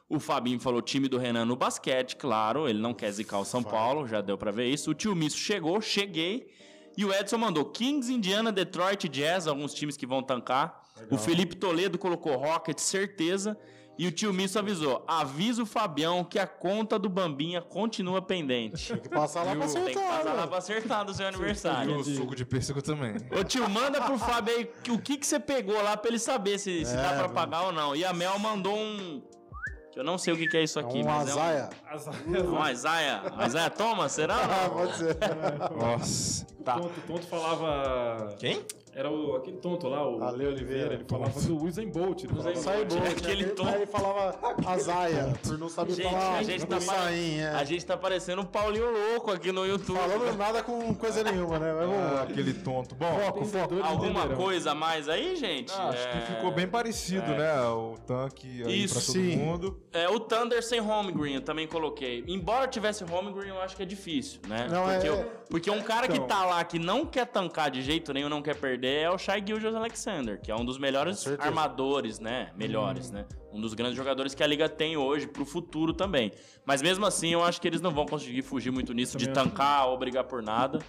[0.08, 2.70] O Fabinho falou time do Renan no basquete, claro.
[2.70, 4.92] Ele não quer zicar o São Paulo, já deu pra ver isso.
[4.92, 6.48] O tio Misso chegou, cheguei.
[6.96, 10.82] E o Edson mandou Kings, Indiana, Detroit, Jazz, alguns times que vão tancar.
[11.10, 13.58] O Felipe Toledo colocou Rocket, certeza.
[13.98, 18.92] E o tio Misso avisou: avisa o Fabião que a conta do Bambinha continua pendente.
[18.94, 21.30] Tem que passar lá pra Tem que acertar, passar lá pra acertar do seu E
[21.30, 21.96] aniversário.
[21.98, 23.16] o suco de pêssego também.
[23.32, 26.20] Ô tio, manda pro Fábio aí que- o que, que você pegou lá pra ele
[26.20, 27.34] saber se, se É, dá pra vamos.
[27.34, 27.96] pagar ou não.
[27.96, 29.22] E a Mel mandou um.
[29.94, 31.70] que Eu não sei o que, que é isso É aqui, um mas azaia.
[31.88, 32.54] é um.
[32.60, 33.24] Um Isaiah.
[33.48, 34.36] Isaiah Thomas, será?
[34.44, 35.18] Ah, pode ser.
[35.80, 36.46] Nossa.
[36.66, 36.80] Tá.
[36.80, 38.36] Tonto, Tonto falava...
[38.40, 38.62] Quem?
[38.98, 40.94] Era o, aquele tonto lá, o Ale Oliveira.
[40.94, 42.24] Ele falava do Usain Bolt.
[42.24, 43.68] Ele falava, Sai bom, Aquele tom.
[43.68, 47.48] Aí ele falava Azaia, por não saber Gente, falar a gente tá Usain, é.
[47.50, 49.98] A gente tá parecendo um Paulinho louco aqui no YouTube.
[50.00, 51.74] Falando nada com coisa nenhuma, né?
[51.74, 52.22] Mas vamos Ah, lá.
[52.24, 52.96] aquele tonto.
[52.96, 53.06] Bom,
[53.36, 54.38] Entendedores Alguma entenderão.
[54.38, 55.74] coisa a mais aí, gente?
[55.74, 57.54] ah, acho que É, ficou bem parecido, né?
[57.64, 59.36] O tanque aí Isso, pra todo sim.
[59.36, 59.82] mundo.
[59.92, 62.24] É, o Thunder sem home green eu também coloquei.
[62.28, 64.70] Embora tivesse home green, eu acho que é difícil, né?
[64.72, 66.20] Não, porque, é- eu- porque um cara Então.
[66.22, 69.18] que tá lá que não quer tancar de jeito nenhum, não quer perder, é o
[69.18, 72.52] Shai Gilgeous Alexander, que é um dos melhores armadores, né?
[72.56, 73.26] Melhores, né?
[73.54, 76.32] Um dos grandes jogadores que a liga tem hoje pro futuro também.
[76.66, 79.42] Mas mesmo assim, eu acho que eles não vão conseguir fugir muito nisso de Também
[79.44, 79.50] acho.
[79.52, 80.80] tancar ou brigar por nada.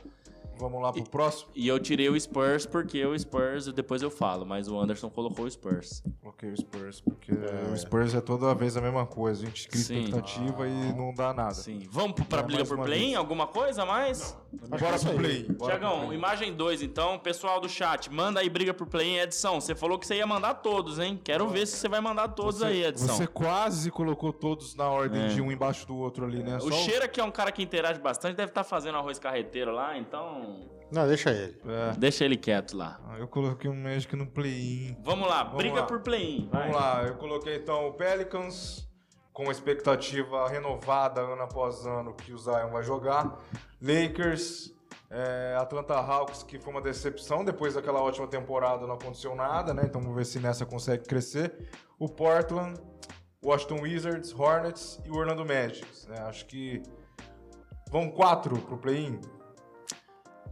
[0.59, 1.51] Vamos lá pro próximo.
[1.55, 5.45] E eu tirei o Spurs porque o Spurs, depois eu falo, mas o Anderson colocou
[5.45, 6.03] o Spurs.
[6.21, 9.43] Coloquei o Spurs, porque o Spurs é toda vez a mesma coisa.
[9.43, 10.01] A gente cria Sim.
[10.05, 11.55] expectativa e não dá nada.
[11.55, 11.81] Sim.
[11.91, 13.15] Vamos pra Não, briga por vez.
[13.17, 14.37] Alguma coisa a mais?
[14.69, 15.43] Bora pro play.
[15.45, 16.17] bora pro Tiagão, play.
[16.19, 17.19] imagem 2 então.
[17.19, 19.19] Pessoal do chat, manda aí briga por play-in.
[19.19, 21.21] Edição, você falou que você ia mandar todos, hein?
[21.23, 23.15] Quero ver se você vai mandar todos aí, Edição.
[23.17, 25.29] Você quase colocou todos na ordem É.
[25.29, 26.59] de um embaixo do outro ali, né?
[26.63, 29.99] O Cheira, que é um cara que interage bastante, deve estar fazendo arroz carreteiro lá,
[29.99, 30.46] então
[30.91, 31.61] Não, deixa ele.
[31.67, 31.93] É.
[31.99, 33.01] deixa ele quieto lá.
[33.09, 34.97] Ah, Eu coloquei um Magic no play-in.
[35.03, 35.83] Vamos lá, briga lá.
[35.87, 36.49] por play-in.
[36.53, 38.89] Vamos lá, eu coloquei então o Pelicans,
[39.33, 43.37] com expectativa renovada ano após ano que o Zion vai jogar.
[43.83, 44.73] Lakers,
[45.11, 49.83] é, Atlanta Hawks, que foi uma decepção, depois daquela ótima temporada não aconteceu nada, né?
[49.87, 51.69] Então vamos ver se nessa consegue crescer.
[51.99, 52.81] O Portland,
[53.45, 55.85] Washington Wizards, Hornets e o Orlando Magic.
[56.09, 56.17] né?
[56.27, 56.81] Acho que
[57.91, 59.21] vão quatro pro play-in.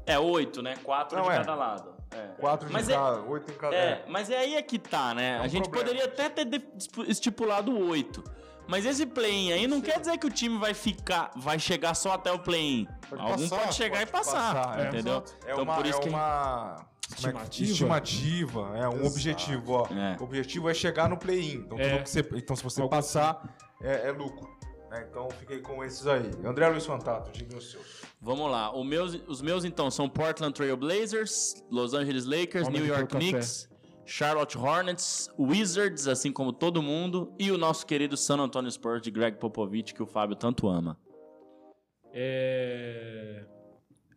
[0.06, 0.74] É oito, né?
[0.82, 1.36] Quatro Não, de é.
[1.36, 1.94] cada lado.
[2.10, 2.26] É.
[2.38, 3.74] Quatro de Mas é- cada, oito em cada.
[3.74, 5.36] É, mas é aí é que tá, né?
[5.36, 5.86] É um a gente problema.
[5.86, 6.64] poderia até ter de-
[7.08, 8.22] estipulado oito.
[8.66, 12.12] Mas esse play-in aí não quer dizer que o time vai ficar, vai chegar só
[12.12, 12.86] até o play-in.
[13.10, 14.88] Pode Algum passar, pode chegar e passar, passar, é.
[14.88, 15.22] entendeu?
[15.44, 16.76] É então uma, por isso é que uma
[17.10, 17.70] é Estimativa?
[17.70, 19.06] estimativa, é um Exato.
[19.06, 19.86] objetivo, ó.
[19.92, 20.16] É.
[20.18, 21.56] O objetivo é chegar no play-in.
[21.56, 22.02] Então, É.
[22.04, 23.42] você- então, se você Algo passar,
[23.82, 24.53] é, é lucro.
[24.94, 25.06] Né?
[25.10, 26.30] Então, fiquei com esses aí.
[26.44, 27.80] André Luiz Fantato, diga o seu.
[28.20, 28.70] Vamos lá.
[28.72, 33.08] O meus, os meus então são Portland Trail Blazers, Los Angeles Lakers, Toma New York.
[33.08, 33.68] Knicks,
[34.06, 39.10] Charlotte Hornets, Wizards, assim como todo mundo, e o nosso querido San Antonio Spurs de
[39.10, 40.98] Greg Popovich, que o Fábio tanto ama.
[42.12, 43.44] É...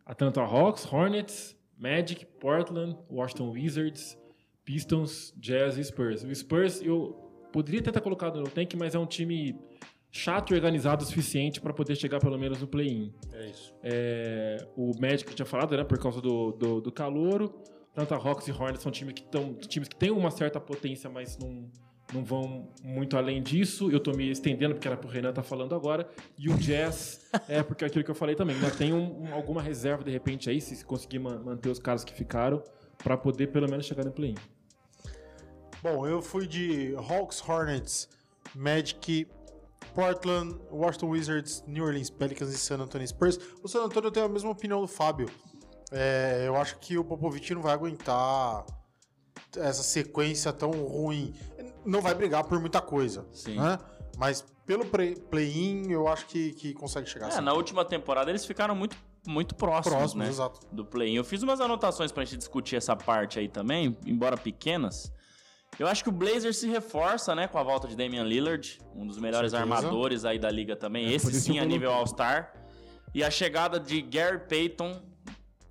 [0.05, 4.17] Atlanta Hawks, Hornets, Magic, Portland, Washington Wizards,
[4.63, 6.23] Pistons, Jazz e Spurs.
[6.23, 7.13] O Spurs eu
[7.51, 9.59] poderia até ter colocado no tank, mas é um time
[10.11, 13.13] chato e organizado o suficiente para poder chegar pelo menos no play-in.
[13.33, 13.73] É isso.
[13.83, 17.53] É, o eu tinha falado, né, por causa do, do, do calouro.
[17.91, 21.35] Atlanta Hawks e Hornets são times que, tão, times que têm uma certa potência, mas
[21.37, 21.67] não,
[22.13, 23.89] não vão muito além disso.
[23.91, 26.07] Eu tô me estendendo porque era pro Renan tá falando agora.
[26.37, 28.55] E o Jazz é porque é aquilo que eu falei também.
[28.55, 32.03] Ainda tem um- um- alguma reserva de repente aí, se conseguir ma- manter os caras
[32.03, 32.63] que ficaram,
[33.03, 34.35] para poder pelo menos chegar no play-in.
[35.81, 38.09] Bom, eu fui de Hawks, Hornets,
[38.55, 39.27] Magic,
[40.07, 43.39] Portland, Washington Wizards, New Orleans Pelicans e San Antonio Spurs.
[43.63, 45.27] O San Antonio tem a mesma opinião do Fábio.
[45.91, 48.63] É, eu acho que o Popovich não vai aguentar
[49.57, 51.33] essa sequência tão ruim.
[51.83, 53.55] Não vai brigar por muita coisa, Sim.
[53.55, 53.79] né?
[54.19, 57.41] Mas pelo play-in, eu acho que, que consegue chegar É, assim.
[57.41, 60.29] na última temporada eles ficaram muito, muito próximos, Próximos, né?
[60.31, 60.59] exato.
[60.71, 61.15] Do play-in.
[61.15, 65.11] Eu fiz umas anotações pra gente discutir essa parte aí também, embora pequenas.
[65.79, 69.05] Eu acho que o Blazers se reforça, né, com a volta de Damian Lillard, um
[69.05, 71.05] dos melhores armadores aí da liga também.
[71.07, 72.51] É, Esse sim a nível All-Star.
[73.13, 75.01] E a chegada de Gary Payton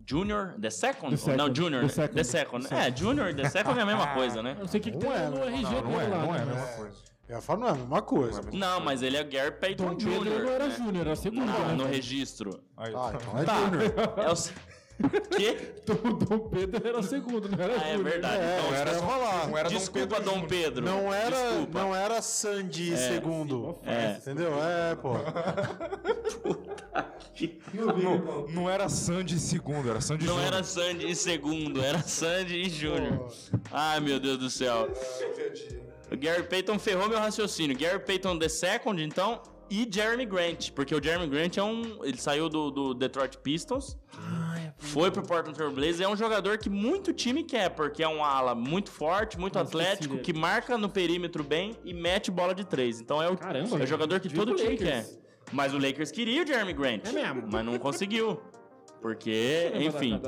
[0.05, 1.11] Jr., The Second?
[1.11, 1.93] The second, Não, Junior, the né?
[1.93, 2.15] second.
[2.15, 2.67] The Second.
[2.75, 4.53] É, Junior e The Second é a mesma coisa, né?
[4.53, 6.09] Eu não sei o que, que tem é, no não, RG Não, não dele é,
[6.09, 6.19] lá.
[6.19, 6.55] não é a né?
[6.55, 6.97] mesma coisa.
[7.29, 8.41] Eu falo, não é a mesma coisa.
[8.53, 10.25] Não é mas ele é Gary Payton Pedro Jr.
[10.45, 10.77] não era né?
[10.79, 11.45] Júnior, era segundo.
[11.47, 11.75] Não, né?
[11.75, 12.63] no registro.
[12.77, 13.59] Aí, Ah, então é Tá.
[13.65, 13.83] Júnior.
[14.19, 14.76] É o...
[15.37, 15.73] Quê?
[15.87, 18.43] O Dom Pedro era segundo, não era Ah, é verdade.
[18.43, 19.47] É, Então, era era- só falar.
[19.47, 20.47] não era Dom Desculpa, Pedro Dom.
[20.49, 20.85] Pedro.
[20.85, 21.79] Não era, Desculpa.
[21.79, 23.79] não era Sandy segundo.
[23.85, 24.17] É.
[24.17, 24.51] Entendeu?
[24.61, 25.13] É, pô.
[27.75, 30.55] Não, não era Sandy segundo, era Sandy Não Júnior.
[30.55, 33.29] era Sandy em segundo, era Sandy e Júnior.
[33.71, 34.89] Ai, meu Deus do céu.
[36.11, 37.77] O Gary Payton ferrou meu raciocínio.
[37.79, 40.71] Gary Payton the second, então, e Jeremy Grant.
[40.71, 42.05] Porque o Jeremy Grant é um...
[42.05, 43.97] Ele saiu do, do Detroit Pistons.
[44.79, 46.01] Foi pro Portland Trail Blazers.
[46.01, 50.19] É um jogador que muito time quer, porque é um ala muito forte, muito atlético,
[50.19, 53.01] que marca no perímetro bem e mete bola de três.
[53.01, 55.07] Então é o, Caramba, é o jogador que todo time quer.
[55.53, 57.07] Mas o Lakers queria o Jeremy Grant.
[57.07, 57.49] É mesmo?
[57.51, 58.41] Mas não conseguiu.
[59.01, 60.21] Porque, enfim.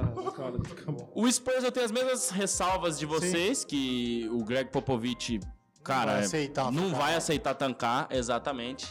[1.14, 5.40] O Spurs eu tenho as mesmas ressalvas de vocês, que o Greg Popovich,
[5.82, 8.86] cara, vai aceitar não vai aceitar tancar, exatamente.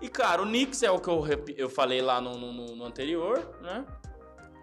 [0.00, 1.24] E, cara, o Knicks é o que eu,
[1.56, 3.84] eu falei lá no, no- no- no anterior, né?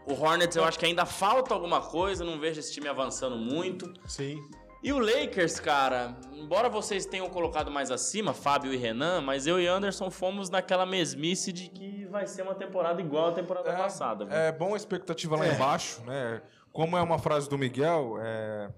[0.09, 3.93] O Hornets eu acho que ainda falta alguma coisa, não vejo esse time avançando muito.
[4.07, 4.43] Sim.
[4.81, 9.59] E o Lakers, cara, embora vocês tenham colocado mais acima, Fábio e Renan, mas eu
[9.59, 14.25] e Anderson fomos naquela mesmice de que vai ser uma temporada igual a temporada passada.
[14.25, 14.33] viu?
[14.33, 16.41] É bom a expectativa lá embaixo, né?
[16.71, 18.69] Como é uma frase do Miguel, é...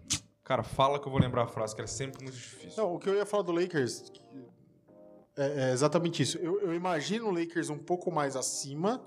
[0.43, 2.83] cara, fala que eu vou lembrar a frase, que é sempre muito difícil.
[2.83, 4.11] Não, o que eu ia falar do Lakers
[5.37, 6.37] é, é exatamente isso.
[6.39, 9.01] Eu, eu imagino o Lakers um pouco mais acima,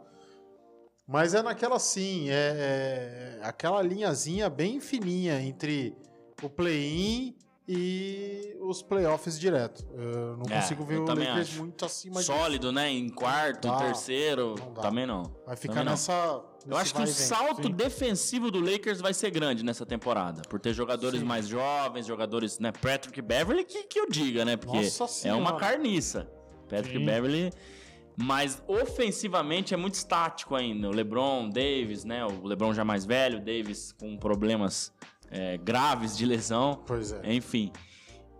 [1.07, 5.95] mas é naquela assim, é, é aquela linhazinha bem fininha entre
[6.43, 7.35] o play-in
[7.67, 9.87] e os playoffs direto.
[9.95, 11.59] Eu não É, consigo ver o Lakers acho.
[11.59, 12.33] muito acima disso.
[12.33, 12.91] Sólido, né?
[12.91, 15.23] Em quarto, dá, terceiro, não também não.
[15.47, 16.43] Vai ficar Também nessa.
[16.67, 17.73] Eu acho que o salto Sim.
[17.75, 20.43] defensivo do Lakers vai ser grande nessa temporada.
[20.49, 21.27] Por ter jogadores Sim.
[21.27, 22.73] mais jovens, jogadores, né?
[22.73, 24.57] Patrick Beverly, que, que eu diga, né?
[24.57, 26.31] Porque Nossa é uma carniça.
[26.69, 27.05] Patrick Sim.
[27.05, 27.51] Beverly.
[28.17, 30.89] Mas ofensivamente é muito estático ainda.
[30.89, 32.25] O LeBron, Davis, né?
[32.25, 34.93] O LeBron já mais velho, Davis com problemas
[35.31, 36.81] é, graves de lesão.
[36.87, 37.21] Pois é.
[37.35, 37.73] Enfim.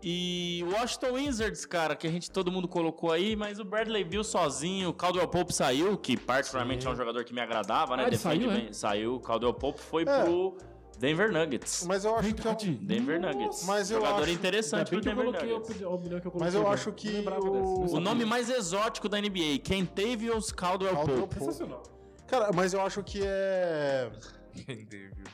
[0.07, 4.05] E o Washington Wizards, cara, que a gente todo mundo colocou aí, mas o Bradley
[4.05, 6.91] Bill sozinho, o Caldwell Pope saiu, que particularmente Sim.
[6.91, 8.05] é um jogador que me agradava, né?
[8.05, 8.61] Ah, Defende saiu, é?
[8.61, 8.73] bem.
[8.73, 10.23] Saiu, o Caldwell Pope foi É.
[10.23, 10.59] pro
[10.99, 11.85] Denver Nuggets.
[11.87, 12.71] Mas eu acho que é um- Verdade.
[12.75, 13.65] Denver Nuggets.
[13.67, 15.45] Mas eu jogador acho- interessante pro Denver Nuggets.
[15.85, 16.41] opinião que eu coloquei.
[16.41, 21.35] Mas eu acho que o- O nome mais exótico da NBA, Kentavious Caldwell Caldwell Pope.
[21.39, 21.83] Sensacional.
[22.27, 24.11] Cara, mas eu acho que é.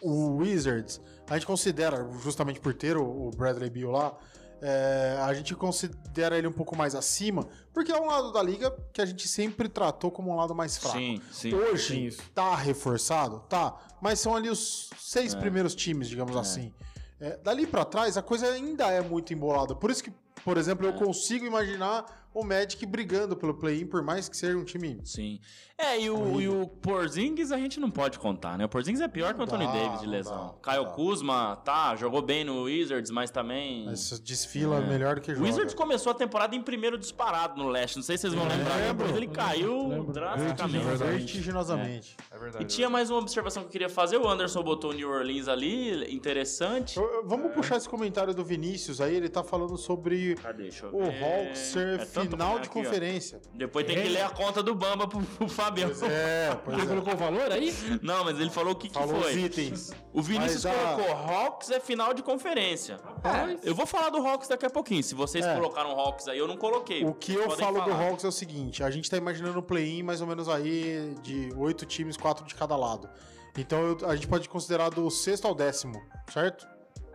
[0.01, 4.17] O Wizards, a gente considera, justamente por ter o o Bradley Beal lá,
[4.61, 8.71] é, a gente considera ele um pouco mais acima, porque é um lado da liga
[8.93, 10.99] que a gente sempre tratou como um lado mais fraco.
[10.99, 11.55] Sim, sim.
[11.55, 12.23] Hoje Sim, isso.
[12.35, 13.41] tá reforçado?
[13.49, 13.75] Tá.
[14.01, 15.39] Mas são ali os seis É.
[15.39, 16.73] primeiros times, digamos assim.
[17.21, 19.75] É, dali pra trás, a coisa ainda é muito embolada.
[19.75, 20.13] Por isso que,
[20.45, 20.89] por exemplo, É.
[20.89, 25.01] eu consigo imaginar o Magic brigando pelo play-in, por mais que seja um time.
[25.05, 25.41] Sim.
[25.83, 28.65] É, e o, e o Porzingis a gente não pode contar, né?
[28.67, 30.49] O Porzingis é pior que o Anthony dá, Davis de lesão.
[30.49, 30.91] dá, Caio dá.
[30.91, 33.87] Kuzma, tá, jogou bem no Wizards, mas também...
[33.87, 35.35] Mas desfila melhor do que É.
[35.35, 35.49] O joga.
[35.49, 37.97] Wizards começou a temporada em primeiro disparado no leste.
[37.97, 38.89] Não sei se vocês vão lembrar, né?
[38.89, 39.17] lembro.
[39.17, 40.13] ele caiu Lembro.
[40.13, 40.85] drasticamente.
[40.97, 42.17] Vertiginosamente.
[42.31, 42.65] É verdade.
[42.65, 44.17] E tinha mais uma observação que eu queria fazer.
[44.19, 46.97] O Anderson botou o New Orleans ali, interessante.
[46.99, 50.37] Eu- eu- Vamos puxar esse comentário do Vinícius aí, ele tá falando sobre
[50.83, 51.03] eu o.
[51.05, 52.73] Hawks ser É final aqui, de ó.
[52.73, 53.41] conferência.
[53.55, 55.95] Depois tem que ler a conta do Bamba pro, pro Fabiano.
[56.15, 56.89] É, pois Ele é.
[56.89, 57.75] colocou o valor aí?
[58.03, 59.93] Não, mas ele falou o que, que Falou os itens.
[60.13, 62.97] O Vinícius Mas colocou Hawks é final de conferência.
[63.05, 63.61] Rapaz.
[63.65, 65.03] Eu vou falar do Hawks daqui a pouquinho.
[65.03, 65.55] Se vocês É.
[65.55, 67.05] colocaram Hawks aí, eu não coloquei.
[67.05, 68.09] O que eu Podem falo do falar.
[68.09, 71.53] Hawks é o seguinte: a gente tá imaginando o play-in mais ou menos aí de
[71.57, 73.09] oito times, quatro de cada lado.
[73.57, 76.01] Então eu- a gente pode considerar do sexto ao décimo,
[76.33, 76.67] certo?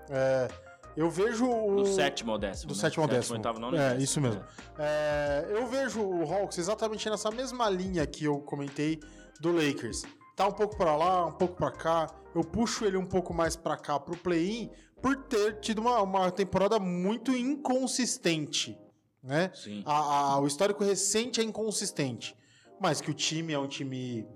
[0.10, 0.48] É,
[0.96, 1.76] eu vejo o.
[1.78, 2.70] Do sétimo ao décimo.
[2.70, 2.82] Do né?
[2.82, 3.36] sétimo ao décimo.
[3.36, 4.02] oitavo, nono é, décimo.
[4.04, 4.44] isso mesmo.
[4.78, 9.00] É, eu vejo o Hawks exatamente nessa mesma linha que eu comentei
[9.40, 10.04] do Lakers.
[10.36, 12.08] Tá um pouco pra lá, um pouco pra cá.
[12.34, 14.70] Eu puxo ele um pouco mais pra cá pro play-in
[15.02, 18.78] por ter tido uma, uma temporada muito inconsistente,
[19.24, 19.52] né?
[19.54, 19.84] Sim.
[19.86, 22.36] A- a- o histórico recente é inconsistente.
[22.80, 24.28] Mas que o time é um time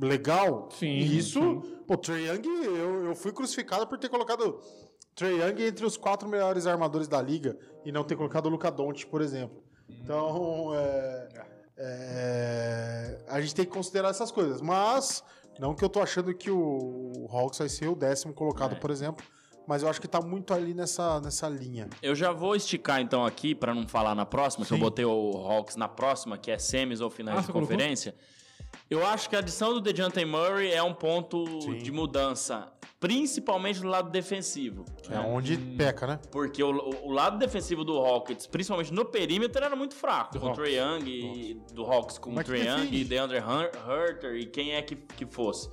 [0.00, 1.76] legal, Sim, e isso, sim.
[1.86, 4.58] pô, Trey Young, eu, eu fui crucificado por ter colocado
[5.16, 8.70] Trey Young entre os quatro melhores armadores da liga e não ter colocado o Luca
[8.70, 9.64] Doncic, por exemplo.
[9.88, 11.28] Então, é,
[11.78, 14.60] é, a gente tem que considerar essas coisas.
[14.60, 15.24] Mas,
[15.58, 18.78] não que eu tô achando que o Hawks vai ser o décimo colocado, É.
[18.78, 19.24] por exemplo,
[19.66, 21.88] mas eu acho que tá muito ali nessa, nessa linha.
[22.02, 24.82] Eu já vou esticar então aqui pra não falar na próxima, que eu Sim.
[24.82, 27.74] botei o Hawks na próxima, que é semis ou finais Ah, de você colocou?
[28.88, 31.78] Eu acho que a adição do DeJounte Murray é um ponto Sim.
[31.78, 34.84] de mudança, principalmente do lado defensivo.
[35.10, 36.20] É onde peca, né?
[36.30, 40.34] Porque o, o- o lado defensivo do Rockets, principalmente no perímetro, era muito fraco.
[40.34, 40.62] Do com o Hawks.
[40.62, 44.36] Trae Young, e, do Hawks com Como o é Trae Young, e DeAndre Hun- Hunter
[44.36, 45.68] e quem é que, que fosse.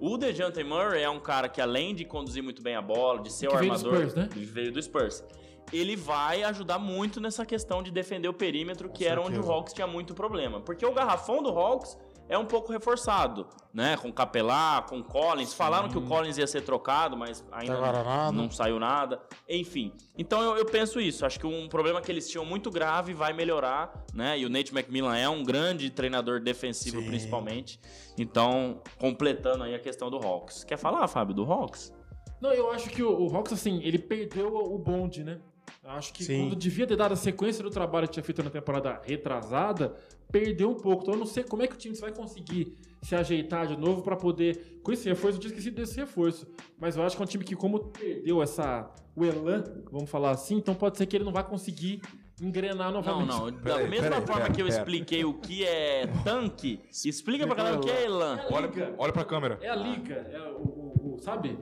[0.00, 3.32] O DeJounte Murray é um cara que além de conduzir muito bem a bola, de
[3.32, 4.08] ser Que o veio do armador...
[4.08, 4.28] Spurs, né?
[4.32, 5.24] Veio do Spurs.
[5.72, 9.50] Ele vai ajudar muito nessa questão de defender o perímetro, que era onde o.
[9.50, 10.60] Hawks tinha muito problema.
[10.60, 11.96] Porque o garrafão do Hawks
[12.32, 13.94] é um pouco reforçado, né?
[13.98, 15.52] Com Capelá, com Collins.
[15.52, 19.20] Falaram que o Collins ia ser trocado, mas ainda não, não saiu nada.
[19.46, 19.92] Enfim.
[20.16, 21.26] Então eu, eu penso isso.
[21.26, 24.38] Acho que um problema que eles tinham muito grave vai melhorar, né?
[24.38, 27.06] E o Nate McMillan é um grande treinador defensivo, Sim.
[27.06, 27.78] principalmente.
[28.16, 30.64] Então, completando aí a questão do Hawks.
[30.64, 31.92] Quer falar, Fábio, do Hawks?
[32.40, 35.38] Não, eu acho que o, o Hawks, assim, ele perdeu o bonde, né?
[35.82, 36.48] Eu Acho que Sim.
[36.48, 39.94] quando devia ter dado a sequência do trabalho que tinha feito na temporada retrasada,
[40.32, 41.02] perdeu um pouco.
[41.02, 44.02] Então eu não sei como é que o time vai conseguir se ajeitar de novo
[44.02, 44.80] pra poder.
[44.82, 46.46] Com esse reforço, eu tinha esquecido desse reforço.
[46.80, 48.90] Mas eu acho que é um time que, como perdeu essa.
[49.14, 52.00] o elan, vamos falar assim, então pode ser que ele não vai conseguir
[52.40, 53.28] engrenar Não, novamente.
[53.28, 53.50] não.
[53.52, 54.78] Da Peraí, mesma peraí, forma pera, que eu pera.
[54.78, 58.40] expliquei o que é tanque, explica pra galera o que é elan.
[58.50, 59.58] Olha, olha pra câmera.
[59.60, 61.56] É a liga, é o, o- o- sabe?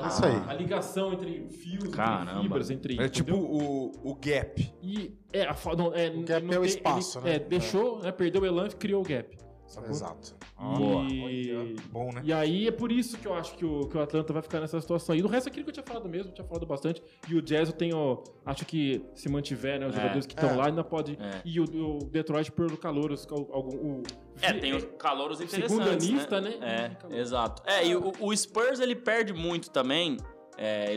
[0.00, 0.42] A, Isso aí.
[0.48, 2.30] A ligação entre fios, Caramba.
[2.32, 3.00] entre fibras, entre.
[3.02, 4.72] É tipo o, o gap.
[4.82, 7.34] E é, a, não, é, O gap não é o tem- espaço, ele- né?
[7.36, 9.36] É, deixou, né, perdeu o elan e criou o gap.
[9.74, 9.90] Sacou?
[9.90, 10.34] Exato.
[10.58, 11.04] Boa.
[11.10, 12.22] E, Bom, né?
[12.24, 14.60] e aí é por isso que eu acho que o, que o Atlanta vai ficar
[14.60, 15.14] nessa situação.
[15.14, 17.02] E do resto, é aquilo que eu tinha falado mesmo, eu tinha falado bastante.
[17.28, 18.22] E o Jazz eu tenho.
[18.44, 19.86] Acho que se mantiver, né?
[19.86, 19.96] Os É.
[20.00, 20.54] jogadores que estão É.
[20.56, 21.18] lá ainda pode.
[21.20, 21.42] É.
[21.44, 23.14] E o, o Detroit pelo calor,
[23.52, 23.76] algum.
[23.76, 24.02] O,
[24.40, 26.56] É, tem os calouros interessantes, Segundanista, né?
[26.58, 26.96] né?
[27.10, 27.62] É, exato.
[27.66, 30.16] É, e o, o Spurs, ele perde muito também.
[30.56, 30.94] É,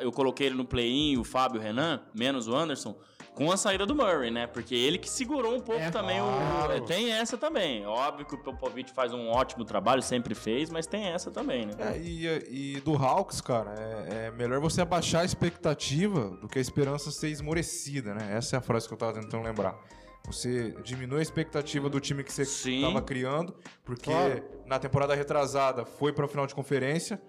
[0.00, 2.96] eu coloquei ele no play-in, o Fábio e o Renan, menos o Anderson,
[3.38, 4.46] com a saída do Murray, né?
[4.46, 6.24] Porque ele que segurou um pouco É, também o...
[6.24, 6.72] claro.
[6.72, 7.86] é, Tem essa também.
[7.86, 11.72] Óbvio que o Popovich faz um ótimo trabalho, sempre fez, mas tem essa também, né?
[11.78, 16.58] É, e, e do Hawks, cara, é, é melhor você abaixar a expectativa do que
[16.58, 18.34] a esperança ser esmorecida, né?
[18.36, 19.74] Essa é a frase que eu tava tentando lembrar.
[20.26, 24.42] Você diminui a expectativa do time que você estava criando, porque Claro.
[24.66, 27.20] na temporada retrasada foi para o final de conferência.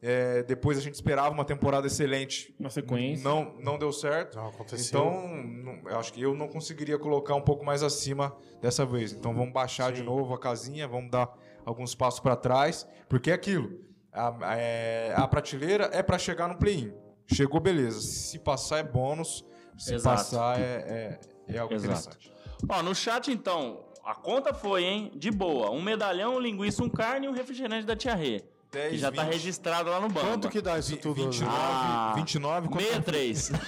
[0.00, 2.54] É, depois a gente esperava uma temporada excelente.
[2.58, 3.24] Uma sequência.
[3.24, 4.36] Não, não deu certo.
[4.36, 5.00] Não aconteceu.
[5.00, 9.12] Então, não- eu acho que eu não conseguiria colocar um pouco mais acima dessa vez.
[9.12, 10.04] Então, vamos baixar de Sim.
[10.04, 11.28] novo a casinha, vamos dar
[11.64, 13.80] alguns passos para trás, porque é aquilo.
[14.12, 16.92] A, é- a prateleira é para chegar no play-in.
[17.26, 18.00] Chegou, beleza.
[18.00, 19.44] Se passar é bônus,
[19.76, 20.16] se Exato.
[20.16, 21.18] passar é,
[21.48, 21.90] é, é algo Exato.
[21.92, 22.32] interessante.
[22.68, 25.12] Ó, no chat, então, a conta foi, hein?
[25.14, 25.70] De boa.
[25.70, 28.42] Um medalhão, um linguiça, um carne e um refrigerante da Tia Rê.
[28.70, 30.26] 10, Que já tá 20, registrado lá no banco.
[30.26, 31.24] Quanto que dá isso tudo?
[31.24, 33.50] 29, Ah, 29 quanto- 63.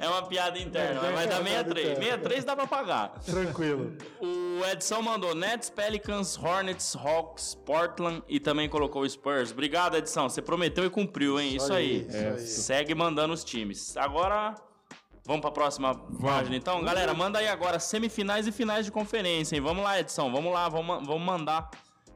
[0.00, 1.98] é uma piada interna, mas vai dar 63.
[1.98, 3.10] 63 dá pra pagar.
[3.24, 3.96] Tranquilo.
[4.20, 9.52] O Edson mandou Nets, Pelicans, Hornets, Hawks, Portland e também colocou o Spurs.
[9.52, 10.28] Obrigado, Edson.
[10.28, 11.56] Você prometeu e cumpriu, hein?
[11.56, 11.84] Isso, Isso aí.
[11.84, 12.38] aí, isso aí.
[12.46, 13.96] Segue mandando os times.
[13.96, 14.54] Agora,
[15.26, 16.82] vamos pra próxima página então?
[16.82, 19.60] Galera, manda aí agora semifinais e finais de conferência, hein?
[19.62, 20.30] Vamos lá, Edson.
[20.32, 21.70] Vamos lá, vamos, vamos mandar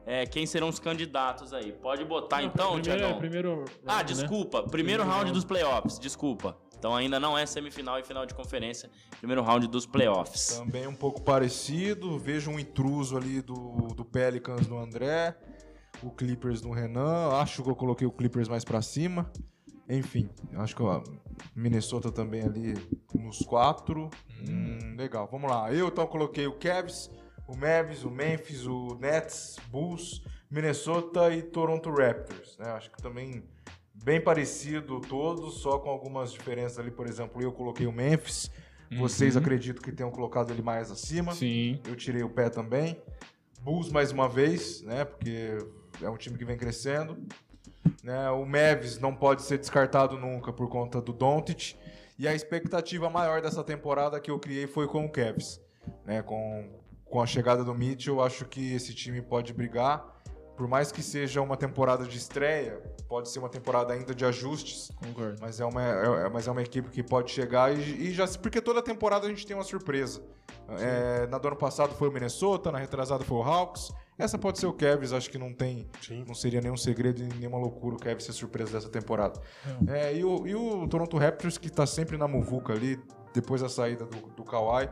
[0.09, 1.71] é, quem serão os candidatos aí.
[1.71, 3.19] Pode botar então, primeiro, Tiagão.
[3.19, 4.03] primeiro round, Ah, né?
[4.05, 4.63] desculpa.
[4.63, 6.57] Primeiro round dos playoffs, desculpa.
[6.77, 8.89] Então ainda não é semifinal e final de conferência.
[9.19, 10.57] Primeiro round dos playoffs.
[10.57, 12.17] Também um pouco parecido.
[12.17, 15.37] Vejo um intruso ali do, do Pelicans no André.
[16.01, 17.29] O Clippers no Renan.
[17.33, 19.29] Acho que eu coloquei o Clippers mais pra cima.
[19.89, 21.03] Enfim, acho que o
[21.55, 22.73] Minnesota também ali
[23.13, 24.09] nos quatro.
[24.47, 25.73] Hum, legal, vamos lá.
[25.73, 27.11] Eu então coloquei o Cavs,
[27.49, 32.55] o Mavs, o Memphis, o Nets, Bulls, Minnesota e Toronto Raptors.
[32.59, 32.69] né?
[32.71, 33.43] Acho que também
[34.03, 36.91] bem parecido todos, só com algumas diferenças ali.
[36.91, 38.51] Por exemplo, eu coloquei o Memphis.
[38.97, 41.33] Vocês acredito que tenham colocado ele mais acima.
[41.33, 41.79] Sim.
[41.87, 43.01] Eu tirei o pé também.
[43.61, 45.05] Bulls mais uma vez, né?
[45.05, 45.57] Porque
[46.01, 47.17] é um time que vem crescendo.
[48.03, 48.29] Né?
[48.31, 51.75] O Mavis não pode ser descartado nunca por conta do Doncic.
[52.17, 55.61] E a expectativa maior dessa temporada que eu criei foi com o Cavs.
[56.05, 56.21] Né?
[56.21, 56.78] Com,
[57.09, 60.17] com a chegada do Mitchell, eu acho que esse time pode brigar.
[60.55, 64.91] Por mais que seja uma temporada de estreia, pode ser uma temporada ainda de ajustes.
[65.01, 65.37] Concordo.
[65.39, 67.79] Mas é uma, é, é- mas é uma equipe que pode chegar e,
[68.09, 68.27] e já.
[68.27, 70.21] Porque toda temporada a gente tem uma surpresa.
[70.77, 73.89] É, na do ano passado foi o Minnesota, na retrasada foi o Hawks.
[74.17, 75.87] Essa pode ser o Cavs, acho que não tem.
[76.01, 76.25] Sim.
[76.27, 79.39] Não seria nenhum segredo e nenhuma loucura o Cavs ser surpresa dessa temporada.
[79.87, 82.99] É, e, o, e o Toronto Raptors, que tá sempre na muvuca ali,
[83.33, 84.89] depois da saída do, do Kawhi.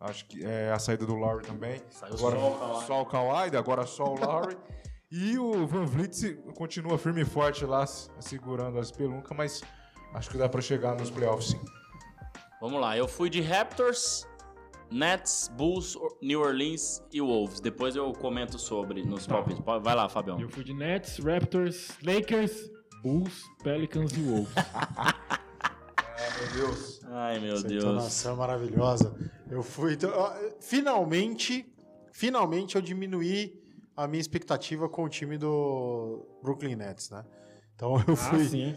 [0.00, 1.80] Acho que é a saída do Lowry também.
[1.90, 2.86] Saiu agora, só o Kawhi.
[2.86, 4.56] só o Kawhi, agora só o Lowry.
[5.10, 9.62] E o Van Vliet continua firme e forte lá, se- segurando as peluncas, mas
[10.14, 11.60] acho que dá pra chegar nos playoffs sim.
[12.60, 14.26] Vamos lá, eu fui de Raptors,
[14.90, 17.58] Nets, Bulls, New Orleans e Wolves.
[17.60, 19.60] Depois eu comento sobre nos palpites.
[19.64, 20.40] Pode- Vai lá, Fabião.
[20.40, 22.70] Eu fui de Nets, Raptors, Lakers,
[23.02, 24.52] Bulls, Pelicans e Wolves.
[26.18, 27.00] Meu Deus.
[27.06, 27.84] Ai, meu Essa Deus.
[27.84, 29.14] entonação é maravilhosa.
[29.50, 29.94] Eu fui.
[29.94, 30.10] então,
[30.60, 31.64] finalmente,
[32.12, 33.58] finalmente eu diminuí
[33.96, 37.24] a minha expectativa com o time do Brooklyn Nets, né?
[37.74, 38.44] Então eu Ah, fui.
[38.44, 38.76] sim.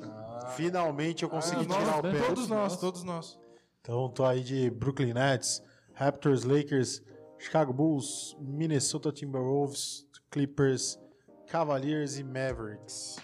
[0.56, 2.28] Finalmente eu consegui nós, tirar o pé.
[2.28, 3.40] Todos nós, todos nós.
[3.82, 5.62] Então tô aí de Brooklyn Nets,
[5.94, 7.02] Raptors, Lakers,
[7.40, 11.00] Chicago Bulls, Minnesota Timberwolves, Clippers,
[11.48, 13.16] Cavaliers e Mavericks.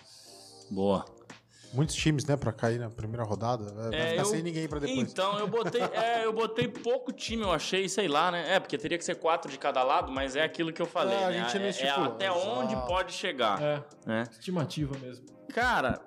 [0.71, 1.05] Boa.
[1.73, 3.71] Muitos times, né, pra cair na primeira rodada.
[3.73, 5.11] Vai É, ficar eu- sem ninguém pra depois.
[5.11, 8.55] Então, eu botei, é, eu botei pouco time, eu achei, sei lá, né?
[8.55, 11.15] É, porque teria que ser quatro de cada lado, mas é aquilo que eu falei,
[11.17, 11.33] É, a né?
[11.49, 12.87] gente não é, é até onde exato.
[12.87, 14.23] pode chegar, É, né?
[14.31, 15.25] estimativa mesmo.
[15.53, 15.99] Cara,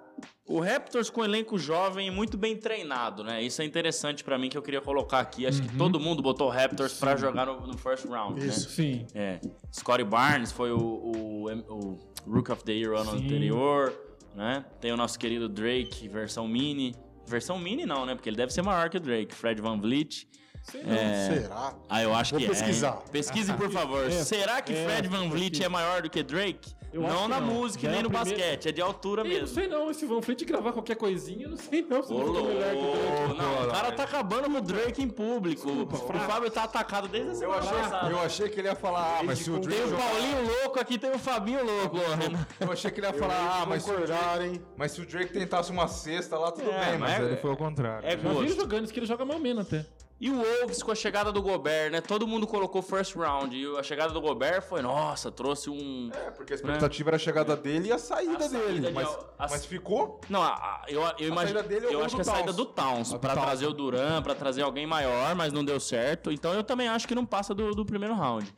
[0.46, 3.40] o Raptors com elenco jovem e muito bem treinado, né?
[3.42, 5.46] Isso é interessante pra mim que eu queria colocar aqui.
[5.46, 8.68] Acho que todo mundo botou o Raptors pra jogar no, no first round, Isso.
[8.70, 9.06] Sim.
[9.14, 9.34] né?
[9.36, 9.40] É.
[9.72, 13.24] Scottie Barnes foi o, o, o Rook of the Year ano Sim.
[13.24, 13.92] anterior,
[14.34, 14.64] né?
[14.80, 16.94] Tem o nosso querido Drake, versão mini.
[17.26, 18.14] Versão mini não, né?
[18.14, 19.34] Porque ele deve ser maior que o Drake.
[19.34, 20.26] Fred Van Vliet.
[20.62, 20.94] Sei não.
[21.34, 21.74] Será?
[21.88, 22.88] Ah, eu acho Vou que pesquisar.
[22.88, 22.90] é.
[22.96, 23.04] hein?
[23.12, 24.06] Pesquise, por favor.
[24.10, 26.74] É, Será que é, Fred Van Vliet é maior do que Drake?
[26.92, 27.46] Eu não na não.
[27.46, 29.46] música Já é nem no primeira- basquete, é de altura Eu não mesmo.
[29.46, 32.24] sei não, esse Van Fleet gravar qualquer coisinha, eu não sei não se Ô, ele
[32.26, 32.48] ficou louco.
[32.48, 33.38] melhor que o Drake.
[33.38, 35.70] Não, o cara tá acabando com o Drake em público.
[35.70, 35.86] o
[36.26, 38.10] Fábio tá atacado desde a Eu semana achei, passada.
[38.10, 40.10] eu achei que ele ia falar, ah, mas se o Tem Drake o jogar...
[40.10, 42.46] Paulinho louco aqui, tem o Fabinho louco, Renan.
[42.58, 45.32] Eu achei que ele ia falar, ah, mas se, o Drake, mas se o Drake
[45.32, 48.06] tentasse uma cesta lá, tudo É, bem, mas mas é- ele foi ao contrário.
[48.06, 48.60] É Já vi ele gosto.
[48.60, 49.86] jogando, isso que ele joga mal menos até.
[50.20, 52.02] E o Wolves com a chegada do Gobert, né?
[52.02, 53.56] Todo mundo colocou first round.
[53.56, 56.10] E a chegada do Gobert foi, nossa, trouxe um.
[56.12, 58.86] É, porque a expectativa era a chegada dele e a saída A saída dele.
[58.88, 59.08] de mas,
[59.38, 60.20] a- mas ficou?
[60.28, 61.58] Não, a- a- eu, eu imagino.
[61.58, 63.32] saída dele é o eu acho do que a saída do Towns, A do pra
[63.34, 63.46] Towns.
[63.46, 66.30] trazer o Duran, pra trazer alguém maior, mas não deu certo.
[66.30, 68.52] Então eu também acho que não passa do, do primeiro round.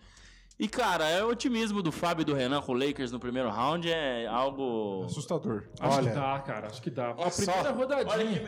[0.63, 3.51] E, cara, é o otimismo do Fábio e do Renan com o Lakers no primeiro
[3.51, 5.03] round é algo.
[5.07, 5.65] Assustador.
[5.81, 6.11] Acho Olha.
[6.11, 7.07] que dá, cara, acho que dá.
[7.09, 7.73] A Olha primeira só.
[7.73, 8.43] rodadinha.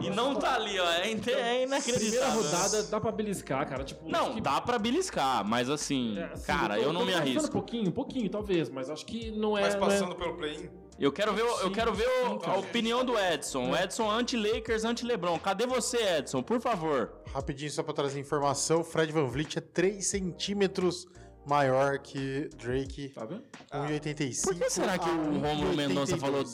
[0.00, 0.90] E não tá ali, ó.
[0.90, 2.10] É, inte- é inacreditável.
[2.10, 3.84] Primeira rodada dá pra beliscar, cara.
[3.84, 7.06] Tipo, Não, que- dá pra beliscar, mas assim, é, assim, cara, tô- eu não tô
[7.06, 7.52] me passando Um arrisco.
[7.52, 9.60] pouquinho, um pouquinho, talvez, mas acho que não é.
[9.60, 12.06] Mas não é- passando pelo play-in, Eu quero ver, eu quero ver
[12.46, 13.70] a opinião do Edson.
[13.70, 15.38] O Edson anti-Lakers, anti-LeBron.
[15.38, 16.42] Cadê você, Edson?
[16.42, 17.12] Por favor.
[17.34, 21.06] Rapidinho, só pra trazer informação, Fred Van Vliet é 3 centímetros
[21.46, 23.42] maior que Drake, Tá vendo?
[23.72, 24.42] 1,85.
[24.44, 25.76] Por que será que o Romulo 1,82?
[25.76, 26.44] Mendonça falou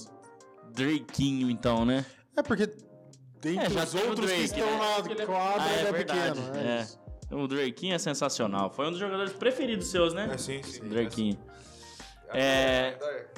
[0.73, 2.05] Draquinho, então, né?
[2.37, 2.67] É porque
[3.41, 5.15] dentre É, os outros que Drake, estão né?
[5.19, 6.57] na quadra, Ah, é ele é verdade, pequeno.
[6.57, 6.79] é.
[6.79, 7.01] É isso.
[7.31, 8.71] O Draquinho é sensacional.
[8.71, 10.29] Foi um dos jogadores preferidos seus, né?
[10.33, 10.81] é sim, sim.
[10.83, 11.37] O Draquinho.
[12.33, 13.29] É, É- é.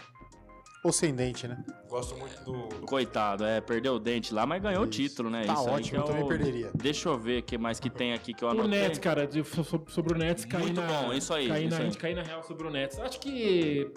[0.85, 1.63] Ou sem dente, né?
[1.89, 5.45] Gosto muito do, do Coitado, é, perdeu o dente lá, mas ganhou o título, né?
[5.45, 6.71] Tá Isso aí ótimo, que é eu também o- perderia.
[6.75, 8.71] Deixa eu ver o que mais que tem aqui que eu O anotei.
[8.83, 9.43] Nets, cara, de-
[9.89, 10.87] sobre o Nets cair Muito na.
[10.87, 11.83] bom, isso aí, Cair isso na, aí.
[11.83, 12.99] A gente cair na real sobre o Nets.
[13.01, 13.93] Acho que.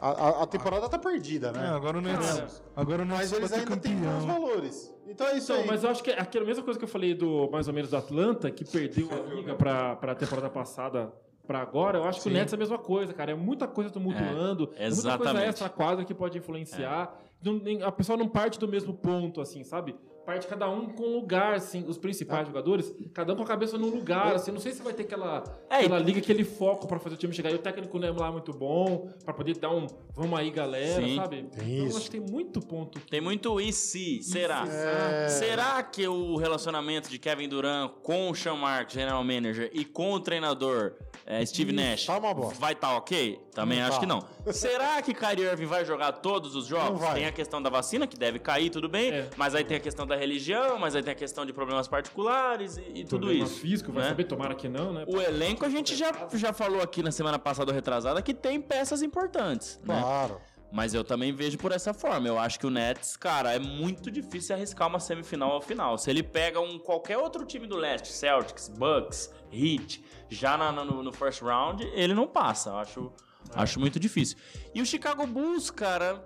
[0.00, 1.64] A, a- a temporada tá perdida, né?
[1.64, 2.46] É, agora o Nets, Cara,
[2.76, 4.94] agora o Nets Mas eles ainda têm bons valores.
[5.08, 5.66] Então é isso Então, aí.
[5.68, 7.90] mas eu acho que é aquela mesma coisa que eu falei do mais ou menos
[7.90, 11.12] do Atlanta, que perdeu a liga pra, pra temporada passada
[11.48, 13.32] pra agora, eu acho que o Nets é a mesma coisa, cara.
[13.32, 15.32] É muita coisa tumultuando, é, muita exatamente.
[15.32, 17.18] coisa extra quadra que pode influenciar.
[17.42, 19.96] Nem- a pessoa não parte do mesmo ponto, assim, sabe?
[20.28, 23.78] Parte cada um com um lugar, assim, os principais jogadores, cada um com a cabeça
[23.78, 24.50] num lugar, assim.
[24.52, 27.32] Não sei se vai ter aquela, É, aquela liga, aquele foco pra fazer o time
[27.32, 27.50] chegar.
[27.50, 31.00] E o técnico não é lá muito bom, pra poder dar um vamos aí, galera,
[31.02, 31.16] Sim.
[31.16, 31.44] sabe?
[31.44, 31.96] Tem então, isso.
[31.96, 33.00] acho que tem muito ponto.
[33.08, 34.66] Tem muito e se, será?
[34.68, 35.28] É.
[35.28, 40.12] Será que o relacionamento de Kevin Durant com o Sean Marks, general manager, e com
[40.12, 40.92] o treinador
[41.24, 42.18] eh, Steve Isso, Nash tá
[42.58, 43.40] vai estar ok?
[43.54, 44.00] Também Não acho tá.
[44.00, 44.22] que não.
[44.52, 47.00] Será que Kyrie Irving vai jogar todos os jogos?
[47.14, 49.30] Tem a questão da vacina, que deve cair, tudo bem, É.
[49.36, 52.76] mas aí tem a questão da religião, mas aí tem a questão de problemas particulares
[52.76, 53.60] e, e tudo Problema isso.
[53.60, 54.08] físico, vai né?
[54.10, 55.04] saber, tomara que não, né?
[55.08, 58.60] O elenco a gente já, já falou aqui na semana passada ou retrasada que tem
[58.60, 60.00] peças importantes, né?
[60.00, 60.40] Claro.
[60.70, 62.28] Mas eu também vejo por essa forma.
[62.28, 65.96] Eu acho que o Nets, cara, é muito difícil arriscar uma semifinal ao final.
[65.96, 71.02] Se ele pega um qualquer outro time do leste, Celtics, Bucks, Heat, já na- no,
[71.02, 72.68] no first round, ele não passa.
[72.68, 73.12] Eu acho,
[73.54, 74.36] acho muito difícil.
[74.74, 76.22] E o Chicago Bulls, cara,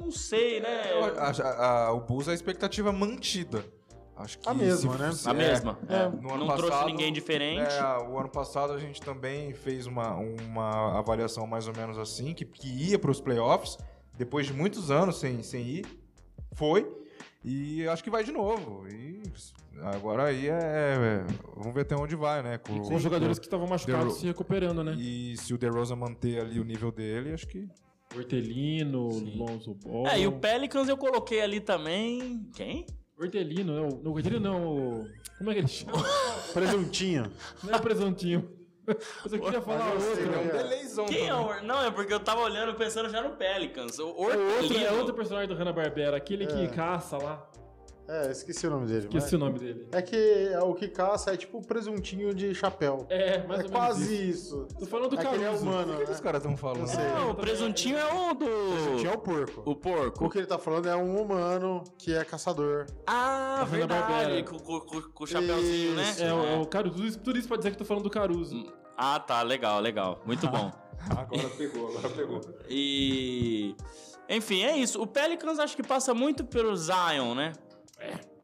[0.00, 0.92] não sei, né?
[0.92, 3.64] Eu acho- a- a- o Bulls é a expectativa mantida.
[4.16, 5.12] Acho que A mesma, se- né?
[5.12, 5.78] se- A é, mesma.
[5.88, 6.08] é, é.
[6.08, 7.70] no ano não trouxe passado, ninguém diferente.
[7.74, 12.32] É, o ano passado a gente também fez uma, uma avaliação mais ou menos assim,
[12.32, 13.76] que, que ia para os playoffs,
[14.16, 15.86] depois de muitos anos sem, sem ir,
[16.54, 16.90] foi,
[17.44, 18.88] e acho que vai de novo.
[18.88, 19.20] E
[19.82, 22.56] agora aí é, é- Vamos ver até onde vai, né?
[22.56, 24.94] Com, Com os jogadores que estavam machucados se recuperando, né?
[24.98, 27.68] E se o DeRozan manter ali o nível dele, acho que...
[28.14, 30.06] Hortelino, Lonzo Ball.
[30.08, 32.46] É, e o Pelicans eu coloquei ali também.
[32.54, 32.86] Quem?
[33.18, 33.88] Hortelino, não.
[34.02, 34.66] Não, Hortelino não.
[34.76, 35.06] o-
[35.38, 35.92] Como é que ele chama?
[36.52, 37.30] Presuntinho.
[37.62, 38.50] Não é presuntinho.
[38.86, 40.14] Mas eu queria falar outro.
[40.14, 40.36] sei, né?
[40.44, 40.52] né?
[40.62, 41.60] delayzão Quem é o...
[41.64, 43.98] Não, é porque eu tava olhando pensando já no Pelicans.
[43.98, 44.84] O É outro, Hortelino.
[44.86, 46.46] é outro personagem do Hanna-Barbera, aquele É.
[46.46, 47.50] que caça lá.
[48.08, 48.98] É, esqueci o nome dele.
[49.00, 49.88] Esqueci mas- o nome dele.
[49.90, 50.16] É que
[50.52, 53.04] é o que caça é tipo um presuntinho de chapéu.
[53.08, 54.66] É, mais é ou menos quase isso.
[54.68, 54.78] isso.
[54.78, 55.62] Tô falando do É que ele é Caruso.
[55.64, 56.10] humano, O que né?
[56.12, 56.86] os caras estão falando?
[56.94, 58.46] Não, o presuntinho é o do.
[58.46, 59.62] Presuntinho é o porco.
[59.70, 60.24] O porco.
[60.24, 62.86] O que ele tá falando é um humano que é caçador.
[63.06, 64.42] Ah, Da verdade.
[64.44, 66.14] Com, com, com, o chapéuzinho, né?
[66.20, 67.18] É, o, é o Caruso.
[67.18, 68.66] Tudo isso, pode dizer que eu tô falando do Caruso.
[68.96, 69.42] Ah, tá.
[69.42, 70.20] Legal, legal.
[70.24, 70.70] Muito bom.
[71.10, 72.40] Agora pegou, agora pegou.
[72.70, 73.74] E.
[74.28, 75.00] Enfim, é isso.
[75.00, 77.52] O Pelicans acho que passa muito pelo Zion, né?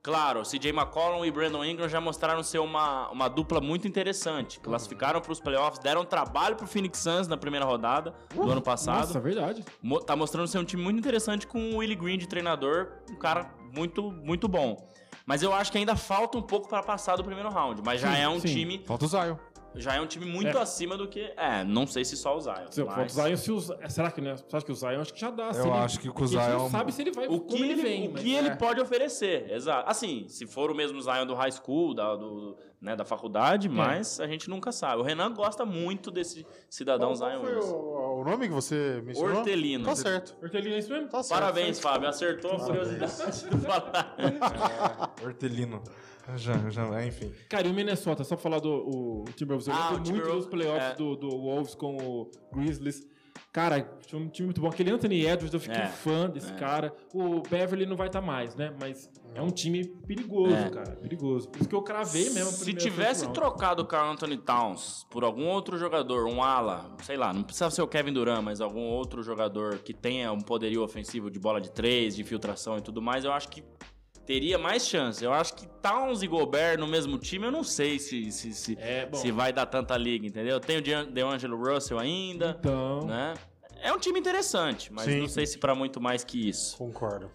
[0.02, 4.58] Claro, CJ McCollum e Brandon Ingram já mostraram ser uma, uma dupla muito interessante.
[4.58, 9.06] Classificaram para os playoffs, deram trabalho pro Phoenix Suns na primeira rodada do ano passado.
[9.06, 9.64] Nossa, verdade.
[9.80, 13.14] Mo- tá mostrando ser um time muito interessante com o Willie Green de treinador, um
[13.16, 14.76] cara muito, muito bom.
[15.24, 17.80] Mas eu acho que ainda falta um pouco para passar do primeiro round.
[17.84, 18.48] Mas já Sim, é um sim.
[18.48, 18.82] time.
[18.84, 19.36] Falta o Zion.
[19.74, 20.60] Já é um time muito É.
[20.60, 21.32] acima do que.
[21.36, 22.54] É, não sei se só o Zion.
[22.70, 24.36] Se mas- o Zion, se será que né?
[24.36, 25.50] Você acha que o Zion acho que já dá?
[25.54, 27.26] Eu ele- acho que com o porque a gente Zion- não sabe se ele vai
[27.28, 28.54] O que ele, vem, o mas- que ele é.
[28.56, 29.88] pode oferecer, exato.
[29.90, 34.20] Assim, se for o mesmo Zion do high school, da, do, né, da faculdade, mas
[34.20, 35.00] a gente nunca sabe.
[35.00, 39.02] O Renan gosta muito desse cidadão Qual, qual Zion foi o, o nome que você
[39.04, 39.38] mencionou?
[39.38, 39.84] Hortelino.
[39.84, 40.36] Tá certo.
[40.42, 41.08] Hortelino é isso mesmo?
[41.08, 41.40] Tá certo.
[41.40, 41.82] Parabéns, certo.
[41.92, 42.08] Fábio.
[42.08, 44.16] Acertou a curiosidade do falar.
[45.24, 45.82] Hortelino.
[46.36, 47.32] Já, já, enfim.
[47.48, 49.98] Cara, e o Minnesota, só pra falar do o, o Timberwolves, eu Ah, lembro o
[49.98, 50.94] muito Timberwolves, dos playoffs é.
[50.94, 53.06] do, do Wolves com o Grizzlies.
[53.50, 54.68] Cara, tinha um time muito bom.
[54.68, 56.94] Aquele Anthony Edwards, eu fiquei É, fã desse cara.
[57.12, 58.74] O Beverly não vai estar mais, né?
[58.80, 60.70] Mas é um time perigoso, É.
[60.70, 60.92] cara.
[60.96, 61.48] Perigoso.
[61.48, 62.50] Por isso que eu cravei mesmo.
[62.50, 67.32] Se tivesse trocado o Carl Anthony Towns por algum outro jogador, um ala, sei lá,
[67.32, 71.30] não precisa ser o Kevin Durant, mas algum outro jogador que tenha um poderio ofensivo
[71.30, 73.62] de bola de três, de infiltração e tudo mais, eu acho que
[74.26, 75.22] teria mais chance.
[75.24, 78.76] Eu acho que Towns e Gobert no mesmo time, eu não sei se, se, se,
[78.80, 80.58] É, se vai dar tanta liga, entendeu?
[80.60, 83.06] Tem o Dean- DeAngelo Russell ainda, Então.
[83.06, 83.34] né?
[83.82, 85.20] É um time interessante, mas Sim.
[85.20, 86.76] não sei se pra muito mais que isso.
[86.78, 87.30] Concordo.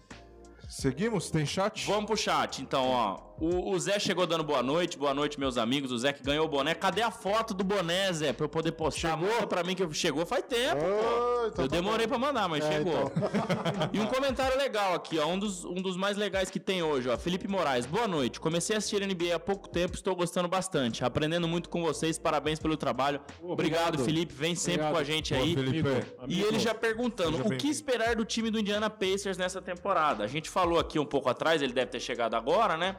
[0.68, 1.30] Seguimos?
[1.30, 1.86] Tem chat?
[1.86, 3.27] Vamos pro chat, então, ó.
[3.40, 5.92] O, o Zé chegou dando boa noite, boa noite, meus amigos.
[5.92, 6.74] O Zé que ganhou o boné.
[6.74, 8.32] Cadê a foto do boné, Zé?
[8.32, 9.16] Pra eu poder postar.
[9.16, 10.82] Manda pra mim que eu- chegou faz tempo.
[10.84, 13.12] Ah, então eu tá demorei pra mandar, mas É, chegou.
[13.92, 15.26] e um comentário legal aqui, ó.
[15.26, 17.16] Um dos, um dos mais legais que tem hoje, ó.
[17.16, 18.40] Felipe Moraes, boa noite.
[18.40, 21.04] Comecei a assistir NBA há pouco tempo, estou gostando bastante.
[21.04, 23.20] Aprendendo muito com vocês, parabéns pelo trabalho.
[23.40, 24.04] Obrigado, Obrigado.
[24.04, 24.34] Felipe.
[24.34, 24.92] Vem sempre Obrigado.
[24.94, 25.54] com a gente Boa, aí.
[25.54, 25.88] Felipe.
[26.26, 30.24] E ele já perguntando, Seja o que esperar do time do Indiana Pacers nessa temporada?
[30.24, 32.96] A gente falou aqui um pouco atrás, ele deve ter chegado agora, né?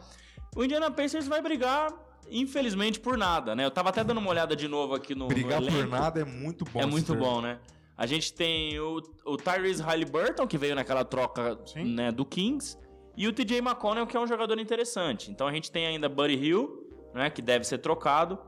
[0.56, 1.94] O Indiana Pacers vai brigar,
[2.30, 3.66] infelizmente, por nada, né?
[3.66, 6.26] Eu tava até dando uma olhada de novo aqui no, Brigar no por nada é
[6.26, 6.82] muito bom.
[6.82, 7.24] É muito termo.
[7.24, 7.60] bom, né?
[7.96, 11.84] A gente tem o, o Tyrese Halliburton, que veio naquela troca Sim.
[11.94, 12.78] né, do Kings,
[13.18, 15.30] e o TJ McConnell, que é um jogador interessante.
[15.30, 18.40] Então a gente tem ainda Buddy Hill, né, que deve ser trocado,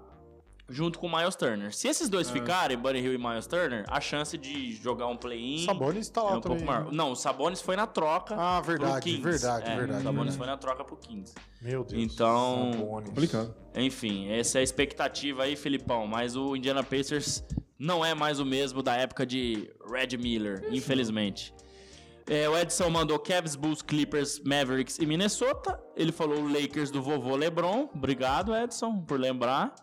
[0.72, 1.76] junto com o Miles Turner.
[1.76, 5.66] Se esses dois ficarem, Buddy Hill e Miles Turner, a chance de jogar um play-in
[5.66, 6.66] Sabonis tá é lá um pouco também.
[6.66, 6.92] maior.
[6.92, 9.22] Não, o Sabonis foi na troca Ah, pro verdade, Kings.
[9.22, 10.00] verdade, É, verdade.
[10.02, 10.38] O Sabonis verdade.
[10.38, 11.34] foi na troca pro Kings.
[11.62, 12.02] Meu Deus.
[12.02, 13.10] Então, Sabonis.
[13.10, 13.56] Complicado.
[13.76, 16.08] enfim, essa é a expectativa aí, Felipão.
[16.08, 17.44] Mas o Indiana Pacers
[17.78, 21.54] não é mais o mesmo da época de Red Miller, infelizmente.
[22.30, 25.78] É, o Edson mandou Cavs, Bulls, Clippers, Mavericks e Minnesota.
[25.98, 27.90] Ele falou o Lakers do vovô LeBron.
[27.94, 29.74] Obrigado, Edson, por lembrar.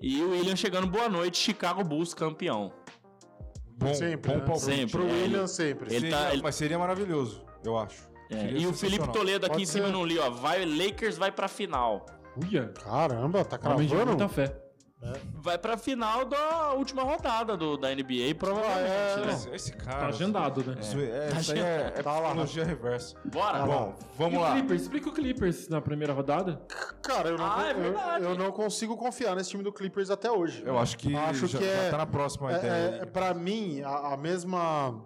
[0.00, 2.72] E o William chegando, boa noite, Chicago Bulls campeão.
[3.76, 4.44] Bom, Sempre, bom né?
[4.44, 4.64] palpite.
[4.64, 4.90] Sempre.
[4.98, 5.86] Pro É, William, sempre.
[5.94, 8.08] ele- Seria- tá- ele- Mas seria maravilhoso, eu acho.
[8.30, 9.08] É, e o Felipe.
[9.08, 9.92] Toledo aqui Pode em cima ser.
[9.92, 10.30] não li, ó.
[10.30, 12.06] Vai, Lakers vai pra final.
[12.36, 12.72] Uia.
[12.84, 14.06] Caramba, tá cravando?
[14.06, 14.54] muita fé.
[15.36, 19.26] Vai pra final da última rodada do, da NBA, provavelmente, Ah, é.
[19.26, 19.32] né?
[19.32, 20.06] Esse, esse Tá cara.
[20.08, 20.76] agendado, né?
[20.78, 22.20] Isso, é, Tá isso aí é, é Tá lá.
[22.26, 23.16] psicologia reversa.
[23.24, 23.58] Bora?
[23.60, 24.52] Tá Bom, E vamos o lá.
[24.52, 24.82] Clippers?
[24.82, 26.60] Explica o Clippers na primeira rodada.
[27.02, 30.30] Cara, eu não, Ah, é eu- eu, não consigo confiar nesse time do Clippers até
[30.30, 30.62] hoje.
[30.66, 32.70] Eu acho que, Acho já, que já é- tá na próxima ideia.
[32.70, 33.06] É, é, aí.
[33.06, 35.02] pra mim, a, a mesma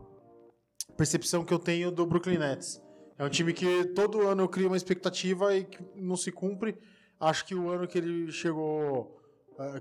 [0.97, 2.83] percepção que eu tenho do Brooklyn Nets.
[3.17, 6.77] É um time que todo ano eu crio uma expectativa e que não se cumpre.
[7.21, 9.21] Acho que o ano que ele chegou,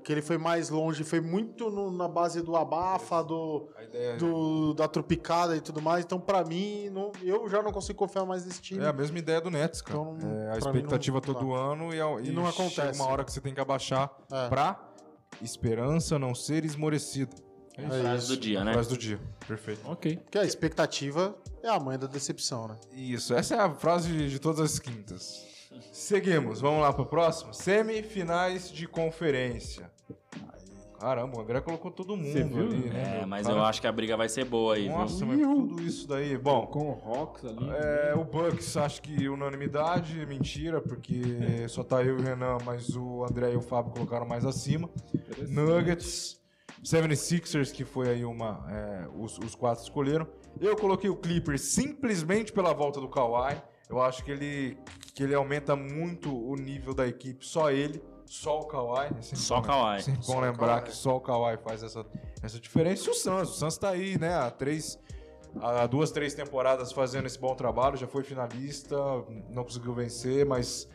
[0.04, 4.74] que ele foi mais longe, foi muito no- na base do abafa, do, ideia do-
[4.74, 6.06] da tropicada e tudo mais.
[6.06, 8.84] Então, pra mim, não- eu já não consigo confiar mais nesse time.
[8.84, 10.00] é a mesma ideia do Nets, cara.
[10.00, 13.00] Então, É, a expectativa não- não todo ano e, E e não chega acontece.
[13.02, 14.48] uma hora que você tem que abaixar É.
[14.50, 14.80] pra
[15.42, 17.36] esperança não ser esmorecida.
[17.76, 18.74] É a frase do dia, né?
[18.74, 19.20] Frase do dia.
[19.48, 19.82] Perfeito.
[19.90, 20.18] Ok.
[20.18, 22.78] Porque a expectativa é a mãe da decepção, né?
[22.92, 25.44] Isso, essa é a frase de todas as quintas.
[25.92, 27.54] Seguimos, vamos lá pro próximo.
[27.54, 29.92] Semifinais de conferência.
[31.00, 33.20] Caramba, o André colocou todo mundo ali, né?
[33.24, 35.28] É, mas Cara, eu acho que a briga vai ser boa aí, Nossa, viu?
[35.28, 36.38] mas tudo isso daí.
[36.38, 37.70] Bom, Com o Hawks ali.
[37.72, 41.22] é, o Bucks, acho que unanimidade, mentira, porque
[41.68, 44.90] só tá eu e o Renan, mas o André e o Fábio colocaram mais acima.
[45.50, 46.40] Nuggets,
[46.82, 48.66] 76ers, que foi aí uma.
[48.70, 50.26] é, os, os quatro escolheram.
[50.62, 53.62] Eu coloquei o Clippers simplesmente pela volta do Kawhi.
[53.94, 54.76] Eu acho que ele,
[55.14, 58.02] que ele aumenta muito o nível da equipe, só ele.
[58.26, 59.10] Só o Kawhi.
[59.20, 60.02] É Só o bom- Kawhi.
[60.02, 60.84] Sempre Só bom lembrar Kawhi.
[60.90, 62.04] que só o Kawhi faz essa,
[62.42, 63.08] essa diferença.
[63.08, 64.34] E o Suns, o Suns tá aí, né?
[64.34, 64.98] Há três,
[65.62, 68.96] há duas, três temporadas fazendo esse bom trabalho, já foi finalista,
[69.52, 70.90] não conseguiu vencer, mas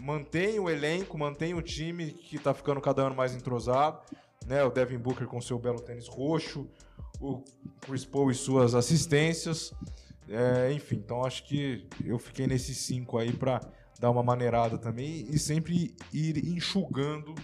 [0.00, 4.00] mantém o elenco, mantém o time que tá ficando cada ano mais entrosado,
[4.44, 4.64] né?
[4.64, 6.66] O Devin Booker com seu belo tênis roxo,
[7.20, 7.40] o
[7.82, 9.72] Chris Paul e suas assistências,
[10.28, 13.60] é, enfim, então acho que eu fiquei nesses cinco aí pra
[14.00, 17.34] dar uma maneirada também e sempre ir enxugando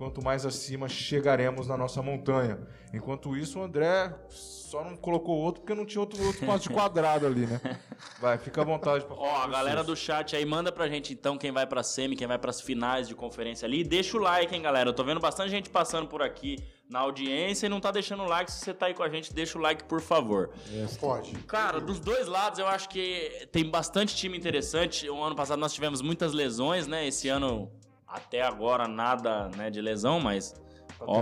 [0.00, 2.58] quanto mais acima chegaremos na nossa montanha.
[2.90, 6.70] Enquanto isso, o André só não colocou outro porque não tinha outro, outro espaço de
[6.70, 7.60] quadrado ali, né?
[8.18, 11.52] Vai, fica à vontade Ó, a galera do chat aí, manda pra gente então quem
[11.52, 13.84] vai pra semi, quem vai pras finais de conferência ali.
[13.84, 14.88] Deixa o like, hein, galera.
[14.88, 16.56] Eu tô vendo bastante gente passando por aqui
[16.88, 18.50] na audiência e não tá deixando o like.
[18.50, 20.50] Se você tá aí com a gente, deixa o like, por favor.
[20.98, 21.32] Pode.
[21.40, 25.10] Cara, dos dois lados eu acho que tem bastante time interessante.
[25.10, 27.06] O ano passado nós tivemos muitas lesões, né?
[27.06, 27.70] Esse ano,
[28.10, 30.54] até agora, nada né, de lesão, mas.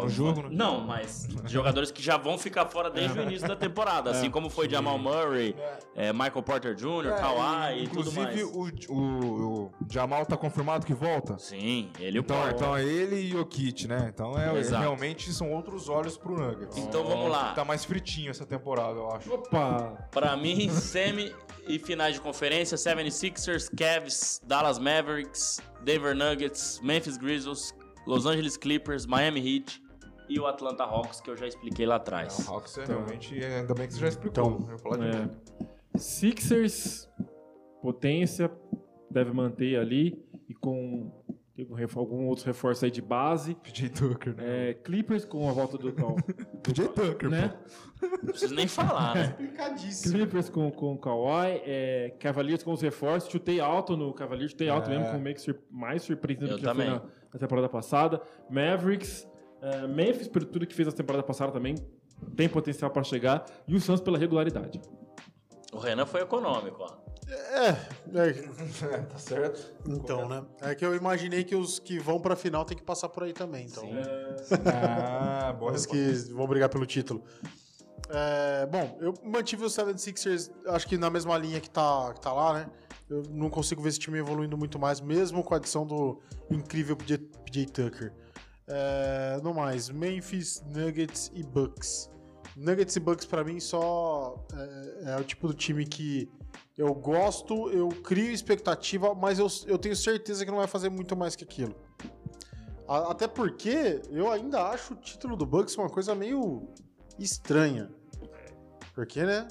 [0.08, 0.48] Jogo, né?
[0.52, 4.48] Não, mas jogadores que já vão ficar fora desde o início da temporada, assim como
[4.50, 5.54] foi Jamal Murray,
[5.94, 8.38] é, Michael Porter Jr., Kawhi e tudo mais.
[8.38, 8.44] Inclusive,
[8.88, 11.38] o, o, o Jamal tá confirmado que volta.
[11.38, 12.54] Sim, ele e o Então, Porter.
[12.56, 14.10] então é ele e o Kit, né?
[14.12, 14.80] Então é, Exato.
[14.82, 16.76] realmente são outros olhos pro Nuggets.
[16.78, 17.52] Então vamos lá.
[17.54, 19.32] Tá mais fritinho essa temporada, eu acho.
[19.32, 20.08] Opa!
[20.10, 21.34] Pra mim, semi
[21.66, 27.74] e finais de conferência, 76ers, Cavs, Dallas Mavericks, Denver Nuggets, Memphis Grizzlies,
[28.08, 29.82] Los Angeles Clippers, Miami Heat
[30.30, 32.48] e o Atlanta Hawks, que eu já expliquei lá atrás.
[32.48, 34.30] O Hawks é realmente, ainda bem que você já explicou.
[34.30, 35.30] Então, eu vou falar de É.
[35.98, 37.06] Sixers,
[37.82, 38.50] potência,
[39.10, 40.18] deve manter ali.
[40.48, 41.12] E com
[41.64, 43.54] tem algum outro reforço aí de base.
[43.56, 44.70] PJ Tucker, né?
[44.70, 45.92] É, Clippers com a volta do.
[45.92, 46.14] Cal-
[46.62, 47.54] PJ Tucker, né?
[48.00, 49.28] Não preciso nem falar, né?
[49.36, 50.14] Complicadíssimo.
[50.14, 53.30] Clippers com, com o Kawhi, é, Cavaliers com os reforços.
[53.30, 54.96] Chutei alto no Cavaliers, chutei alto É.
[54.98, 57.00] mesmo, com meio que sur- mais surpreendente do que já foi também.
[57.00, 58.22] na, na temporada passada.
[58.48, 59.26] Mavericks,
[59.60, 61.74] é, Memphis, por tudo que fez na temporada passada também,
[62.36, 63.44] tem potencial para chegar.
[63.66, 64.80] E o Suns pela regularidade.
[65.72, 67.07] O Renan foi econômico, ó.
[67.30, 67.68] É,
[68.14, 68.32] é,
[69.04, 69.74] tá certo.
[69.86, 70.44] então, né?
[70.62, 73.32] É que eu imaginei que os que vão pra final tem que passar por aí
[73.32, 73.66] também.
[73.66, 73.84] Então,
[74.66, 77.22] Ah, boa os que vão brigar pelo título.
[78.08, 82.32] É, bom, eu mantive o 76ers, acho que na mesma linha que tá, que tá
[82.32, 82.70] lá, né?
[83.10, 86.20] Eu não consigo ver esse time evoluindo muito mais, mesmo com a adição do
[86.50, 88.12] incrível PJ, PJ Tucker.
[88.66, 92.10] É, no mais, Memphis, Nuggets e Bucks.
[92.56, 96.30] Nuggets e Bucks pra mim só é, é o tipo do time que
[96.78, 101.14] eu gosto, eu crio expectativa, mas eu, eu tenho certeza que não vai fazer muito
[101.16, 101.74] mais que aquilo.
[102.86, 106.68] A- Até porque eu ainda acho o título do Bucks uma coisa meio
[107.18, 107.90] estranha.
[108.94, 109.46] Porque, né?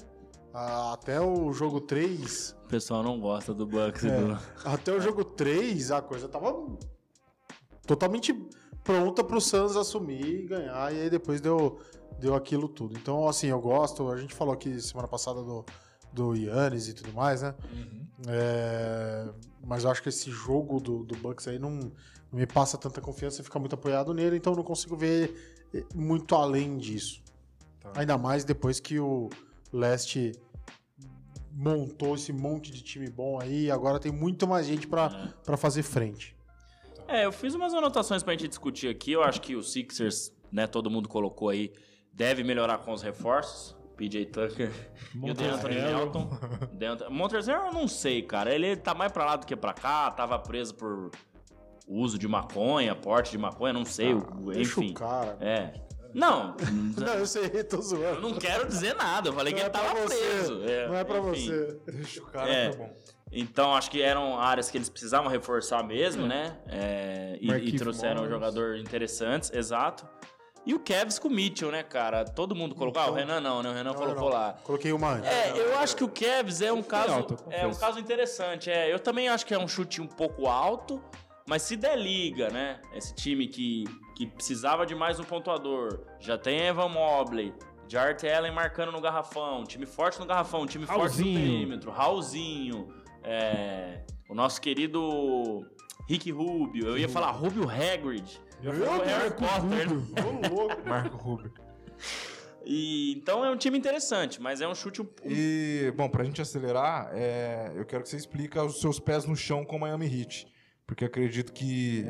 [0.54, 2.56] a- Até o jogo 3.
[2.64, 4.20] O pessoal não gosta do Bucks É.
[4.20, 4.38] do...
[4.64, 6.54] Até o jogo 3, a coisa tava
[7.86, 8.32] totalmente
[8.82, 10.92] pronta pro Suns assumir e ganhar.
[10.94, 11.78] E aí depois deu,
[12.18, 12.96] deu aquilo tudo.
[12.98, 14.08] Então, assim, eu gosto.
[14.10, 15.64] A gente falou aqui semana passada do,
[16.12, 17.54] do Yannis e tudo mais, né?
[18.26, 19.28] É,
[19.64, 21.92] mas eu acho que esse jogo do, do Bucks aí não, não
[22.32, 26.34] me passa tanta confiança, fica muito apoiado nele, então eu não consigo ver eh, muito
[26.34, 27.22] além disso.
[27.80, 27.92] Tá.
[27.96, 29.30] Ainda mais depois que o
[29.72, 30.32] Leste
[31.52, 35.56] montou esse monte de time bom aí, e agora tem muito mais gente pra pra
[35.56, 36.36] fazer frente.
[37.08, 39.12] É, eu fiz umas anotações pra gente discutir aqui.
[39.12, 41.72] Eu acho que o Sixers, né, todo mundo colocou aí,
[42.12, 43.74] deve melhorar com os reforços.
[43.98, 44.70] PJ Tucker
[45.22, 45.74] e o DeAnthony.
[45.74, 46.30] Melton.
[46.72, 48.54] Deant- Montrezl eu não sei, cara.
[48.54, 50.10] Ele tá mais pra lá do que pra cá.
[50.10, 51.10] Tava preso por
[51.86, 54.14] uso de maconha, porte de maconha, não sei.
[54.14, 54.20] o-
[54.52, 54.92] Deixa enfim.
[54.92, 55.36] o cara.
[55.40, 55.72] É.
[56.14, 56.56] Não,
[56.96, 58.20] Não, eu sei, tô eu zoando.
[58.22, 59.28] não quero dizer nada.
[59.28, 60.16] Eu falei Não que é ele tava você.
[60.16, 60.58] preso.
[60.88, 61.46] Não é pra enfim.
[61.48, 61.80] você.
[61.92, 62.70] Deixa o cara, É.
[62.70, 62.96] tá bom.
[63.30, 66.56] Então, acho que eram áreas que eles precisavam reforçar mesmo, né?
[66.66, 68.30] É, e, e trouxeram Morris.
[68.30, 70.06] jogadores interessantes, exato.
[70.68, 72.26] E o Cavs com o Mitchell, né, cara?
[72.26, 73.00] Todo mundo colocou.
[73.00, 73.70] Ah, o Renan não, né?
[73.70, 74.28] O Renan Não, colocou não.
[74.28, 74.52] lá.
[74.62, 75.26] Coloquei uma antes.
[75.30, 78.70] É, eu acho que o Cavs é um caso, alto, é um caso interessante.
[78.70, 81.02] É, eu também acho que é um chute um pouco alto,
[81.48, 82.82] mas se der liga, né?
[82.92, 87.54] Esse time que, que precisava de mais um pontuador, já tem Evan Mobley,
[87.88, 91.40] Jart Allen marcando no garrafão, time forte no garrafão, time forte no Raulzinho.
[91.40, 92.88] perímetro, Raulzinho,
[93.24, 95.64] é, o nosso querido
[96.06, 99.84] Rick Rubio, eu ia falar Rubio Hagrid, eu o Harry Potter, né?
[100.50, 100.76] Ô, louco.
[100.88, 101.52] Marco Rubio.
[102.64, 106.42] E, então é um time interessante, mas é um chute um, E, bom, pra gente
[106.42, 110.06] acelerar, é, eu quero que você explique os seus pés no chão com o Miami
[110.06, 110.46] Heat.
[110.86, 112.06] Porque acredito que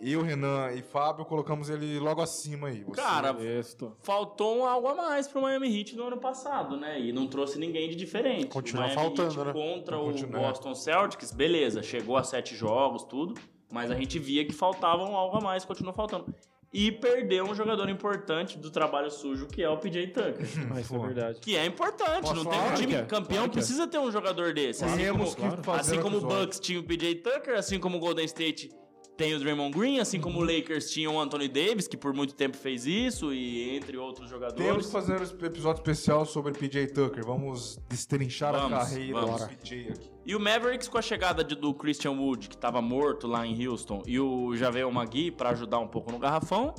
[0.00, 2.82] eu, Renan e Fábio colocamos ele logo acima aí.
[2.84, 3.96] Você- Cara, Resto.
[4.02, 7.00] faltou algo a mais pro Miami Heat no ano passado, né?
[7.00, 8.46] E não trouxe ninguém de diferente.
[8.46, 9.52] Continua faltando, Heat né?
[9.52, 10.40] Contra o Continua.
[10.40, 13.34] Boston Celtics, beleza, chegou a sete jogos, tudo,
[13.70, 16.34] mas a gente via que faltava um algo a mais, continua faltando.
[16.72, 20.42] E perdeu um jogador importante do trabalho sujo, que é o PJ Tucker.
[20.78, 21.40] Isso é verdade.
[21.40, 23.60] que é importante, Posso não tem um time é, campeão, claro que é.
[23.60, 24.84] precisa ter um jogador desse.
[24.84, 26.20] Assim Temos como, que fazer assim como o.
[26.20, 28.70] Bucks tinha o PJ Tucker, assim como o Golden State
[29.16, 32.34] tem o Draymond Green, assim como o Lakers tinha o Anthony Davis, que por muito
[32.34, 34.86] tempo fez isso, e entre outros Temos jogadores.
[34.86, 37.24] que fazer um episódio especial sobre PJ Tucker.
[37.24, 39.40] Vamos destrinchar Vamos, a carreira vamos.
[39.42, 40.10] do PJ aqui.
[40.26, 43.66] E o Mavericks com a chegada de- do Christian Wood, que tava morto lá em
[43.66, 46.74] Houston, e o Javel Magui pra ajudar um pouco no garrafão,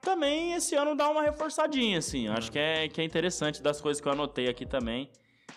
[0.00, 2.28] também esse ano dá uma reforçadinha, assim.
[2.28, 5.10] Acho que é, que é interessante das coisas que eu anotei aqui também.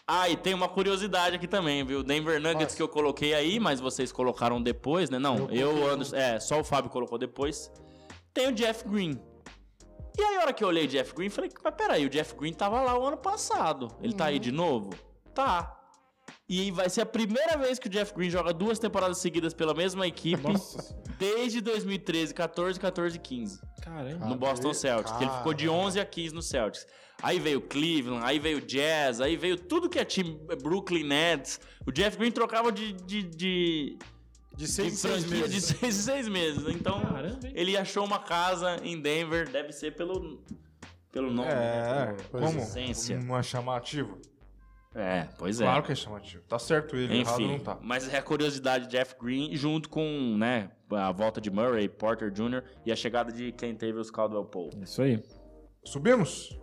[0.09, 2.01] Ah, e tem uma curiosidade aqui também, viu?
[2.01, 5.19] Denver Nuggets que eu coloquei aí, mas vocês colocaram depois, né?
[5.19, 6.15] Não, Eu eu, Anderson.
[6.15, 7.69] É, só o Fábio colocou depois.
[8.33, 9.19] Tem o Jeff Green.
[10.17, 12.53] E aí, a hora que eu olhei Jeff Green, falei, mas peraí, o Jeff Green
[12.53, 13.89] tava lá o ano passado.
[14.01, 14.91] Ele tá aí de novo?
[15.35, 15.76] Tá.
[16.49, 19.73] E vai ser a primeira vez que o Jeff Green joga duas temporadas seguidas pela
[19.73, 24.25] mesma equipe Nossa desde 2013, 14, 14 e 15 Caramba.
[24.27, 25.17] no Boston Celtics.
[25.17, 26.87] que ele ficou de 11 a 15 no Celtics.
[27.21, 31.03] Aí veio o Cleveland, aí veio o Jazz, aí veio tudo que é time Brooklyn
[31.03, 31.59] Nets.
[31.85, 33.97] O Jeff Green trocava de, de, de,
[34.55, 35.63] De seis em de seis franquia de meses.
[35.79, 36.63] seis seis meses.
[36.69, 40.43] Então, Caramba, ele achou uma casa em Denver, deve ser pelo,
[41.11, 41.49] pelo nome.
[41.49, 42.17] É, né?
[42.29, 42.59] Pois como?
[42.59, 42.61] é.
[42.63, 43.19] Essência.
[43.19, 44.21] Não é chamativo?
[44.97, 45.63] É, pois é.
[45.63, 46.43] Claro que é chamativo.
[46.47, 47.77] Tá certo ele, errado Enfim, não tá.
[47.81, 52.31] mas é a curiosidade de Jeff Green junto com, né, a volta de Murray, Porter
[52.31, 52.63] Jr.
[52.83, 54.75] e a chegada de quem teve os Caldwell Pope.
[54.81, 55.23] Isso aí.
[55.83, 56.57] Subimos?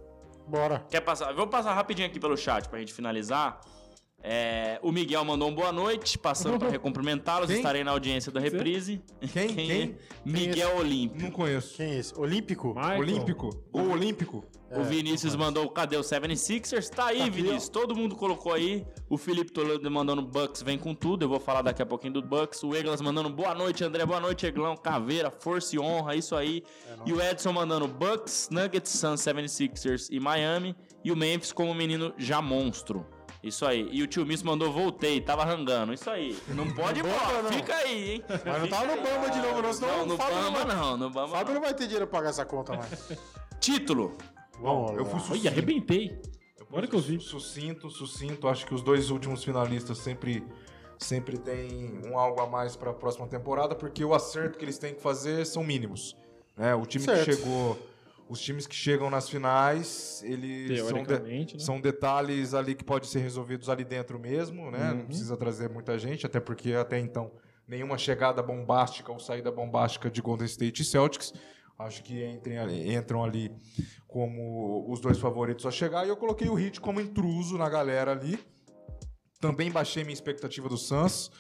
[0.49, 0.81] Bora.
[0.91, 1.33] Quer passar?
[1.33, 3.61] Vou passar rapidinho aqui pelo chat pra gente finalizar.
[4.27, 7.47] É, o Miguel mandou um boa noite, passando pra recumprimentá-los.
[7.47, 7.57] Quem?
[7.57, 9.03] Estarei na audiência da reprise.
[9.21, 9.49] Quem?
[9.49, 9.67] Quem?
[9.67, 9.83] Quem?
[9.83, 9.95] é?
[10.25, 11.23] Miguel Olímpio.
[11.23, 11.77] Não conheço.
[11.77, 12.19] Quem é esse?
[12.19, 12.69] Olímpico?
[12.69, 13.01] Michael.
[13.01, 13.51] Olímpico?
[13.71, 14.43] O Olímpico?
[14.77, 16.89] O Vinícius mandou cadê o 76ers?
[16.89, 17.69] Tá aí, Tá aqui, Vinícius.
[17.69, 18.85] Todo mundo colocou aí.
[19.11, 21.27] O Felipe Toledo mandando Bucks vem com tudo.
[21.27, 22.63] Eu vou falar daqui a pouquinho do Bucks.
[22.65, 24.05] O Eglas mandando boa noite, André.
[24.07, 24.75] Boa noite, Eglão.
[24.75, 26.17] Caveira, força e honra.
[26.17, 26.65] Isso aí.
[27.07, 30.75] e o Edson mandando Bucks, Nuggets, Suns, 76ers e Miami.
[31.05, 33.07] E o Memphis como menino já monstro.
[33.47, 33.89] Isso aí.
[33.93, 35.93] E o tio Miss mandou voltei, tava rangando.
[35.93, 36.37] Isso aí.
[36.49, 37.43] Não pode ir Bamba, embora.
[37.43, 37.53] não.
[37.53, 38.25] Fica aí, hein?
[38.29, 40.77] Mas não tava no Bamba de novo, não, senão Não, no Fábio não Bamba vai-
[40.77, 40.97] não.
[40.97, 41.55] No Bamba Fábio não.
[41.55, 43.13] não vai ter dinheiro pra pagar essa conta mais.
[43.61, 44.17] Título.
[44.61, 45.49] Vamos eu fui Olha, sucinto.
[45.49, 46.19] arrebentei.
[46.61, 47.21] Agora que eu vi.
[47.21, 48.49] Sucinto, sucinto.
[48.49, 50.45] Acho que os dois últimos finalistas sempre,
[50.99, 54.79] sempre tem um algo a mais para a próxima temporada, porque o acerto que eles
[54.79, 56.17] têm que fazer são mínimos.
[56.57, 56.75] Né?
[56.75, 57.25] O time Certo.
[57.25, 57.77] que chegou,
[58.29, 61.13] os times que chegam nas finais, eles são, de-
[61.57, 61.61] né?
[61.61, 64.91] são detalhes ali que podem ser resolvidos ali dentro mesmo, né?
[64.93, 64.99] Uhum.
[64.99, 67.31] Não precisa trazer muita gente, até porque até então
[67.69, 71.33] nenhuma chegada bombástica ou saída bombástica de Golden State e Celtics.
[71.79, 73.51] Acho que entrem ali- entram ali
[74.07, 76.07] como os dois favoritos a chegar.
[76.07, 78.39] E eu coloquei o Heat como intruso na galera ali.
[79.41, 81.31] Também baixei minha expectativa do Suns.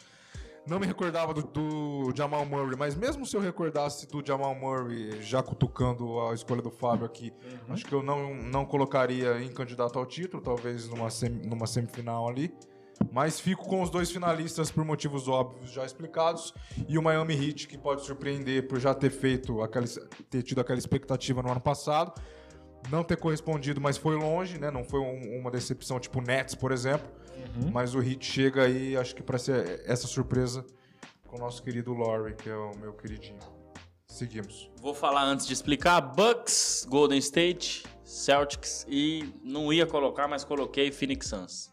[0.67, 5.21] Não me recordava do, do Jamal Murray, mas mesmo se eu recordasse do Jamal Murray,
[5.21, 7.33] já cutucando a escolha do Fábio aqui,
[7.69, 12.27] acho que eu não, não colocaria em candidato ao título, talvez numa, semi- numa semifinal
[12.29, 12.51] ali.
[13.13, 16.55] Mas fico com os dois finalistas por motivos óbvios já explicados.
[16.89, 19.85] E o Miami Heat, que pode surpreender por já ter feito aquela,
[20.31, 22.13] ter tido aquela expectativa no ano passado.
[22.91, 24.71] Não ter correspondido, mas foi longe, né?
[24.71, 27.09] Não foi um- uma decepção tipo Nets, por exemplo.
[27.73, 30.65] Mas o Heat chega aí, acho que para ser essa surpresa
[31.27, 33.39] com o nosso querido Laurie, que é o meu queridinho.
[34.07, 34.71] Seguimos.
[34.81, 36.01] Vou falar antes de explicar.
[36.01, 41.73] Bucks, Golden State, Celtics e não ia colocar, mas coloquei Phoenix Suns.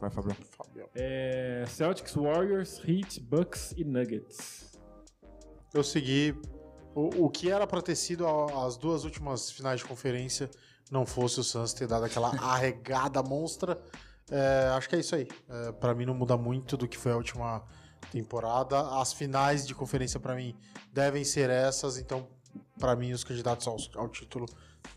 [0.00, 0.36] Vai, Fabião.
[0.56, 0.88] Fabião.
[0.94, 4.76] É, Celtics, Warriors, Heat, Bucks e Nuggets.
[5.72, 6.34] Eu segui
[6.94, 10.50] o, o que era pra ter sido a- as duas últimas finais de conferência,
[10.90, 13.80] não fosse o Suns ter dado aquela arregada monstra.
[14.30, 15.28] É, acho que é isso aí.
[15.48, 17.62] É, para mim não muda muito do que foi a última
[18.10, 18.80] temporada.
[19.00, 20.56] As finais de conferência pra mim
[20.92, 22.26] devem ser essas, então
[22.78, 24.46] pra mim os candidatos ao, ao título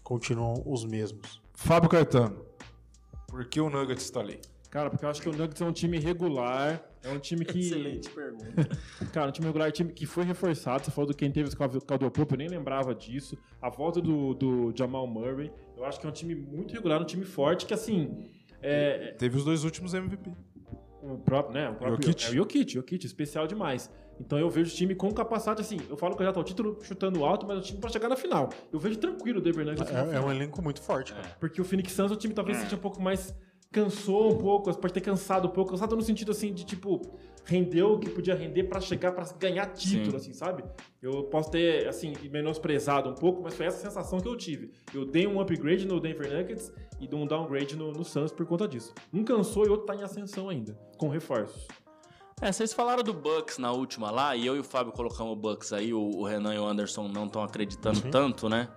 [0.04, 1.42] continuam os mesmos.
[1.54, 2.46] Fábio Caetano.
[3.28, 4.40] Por que o Nuggets está ali?
[4.70, 6.82] Cara, porque eu acho que o Nuggets é um time regular.
[7.08, 7.60] É um time que.
[7.60, 8.70] Excelente pergunta.
[9.14, 10.84] Cara, um time regular, time que foi reforçado.
[10.86, 13.38] Você falou do quem teve o Caldwell Pope, eu nem lembrava disso.
[13.62, 15.52] A volta do, do Jamal Murray.
[15.76, 18.30] Eu acho que é um time muito regular, um time forte, que assim.
[18.62, 20.32] É, Teve os dois últimos MVP.
[21.04, 21.70] o próprio, né?
[21.70, 22.26] O próprio Jokic.
[22.26, 23.90] É o Jokic, Jokic, especial demais.
[24.20, 26.80] Então eu vejo o time com capacidade, assim, eu falo que já tá o título
[26.82, 28.50] chutando alto, mas o time pra chegar na final.
[28.74, 31.36] Eu vejo tranquilo o Denver Nuggets É, é um elenco muito forte, cara.
[31.40, 33.34] Porque o Phoenix Suns, o time talvez seja um pouco mais.
[33.72, 35.72] Cansou um pouco, pode ter cansado um pouco.
[35.72, 37.02] Cansado no sentido assim de tipo,
[37.48, 40.18] rendeu o que podia render pra chegar, pra ganhar título, Sim.
[40.18, 40.64] assim, sabe?
[41.02, 44.72] Eu posso ter, assim, menosprezado um pouco, mas foi essa sensação que eu tive.
[44.94, 48.46] Eu dei um upgrade no Denver Nuggets e dei um downgrade no, no Suns por
[48.46, 48.94] conta disso.
[49.14, 51.68] Um cansou e outro tá em ascensão ainda, com reforços.
[52.42, 55.36] É, vocês falaram do Bucks na última lá, e eu e o Fábio colocamos o
[55.36, 58.68] Bucks aí, o, o Renan e o Anderson não estão acreditando tanto, né?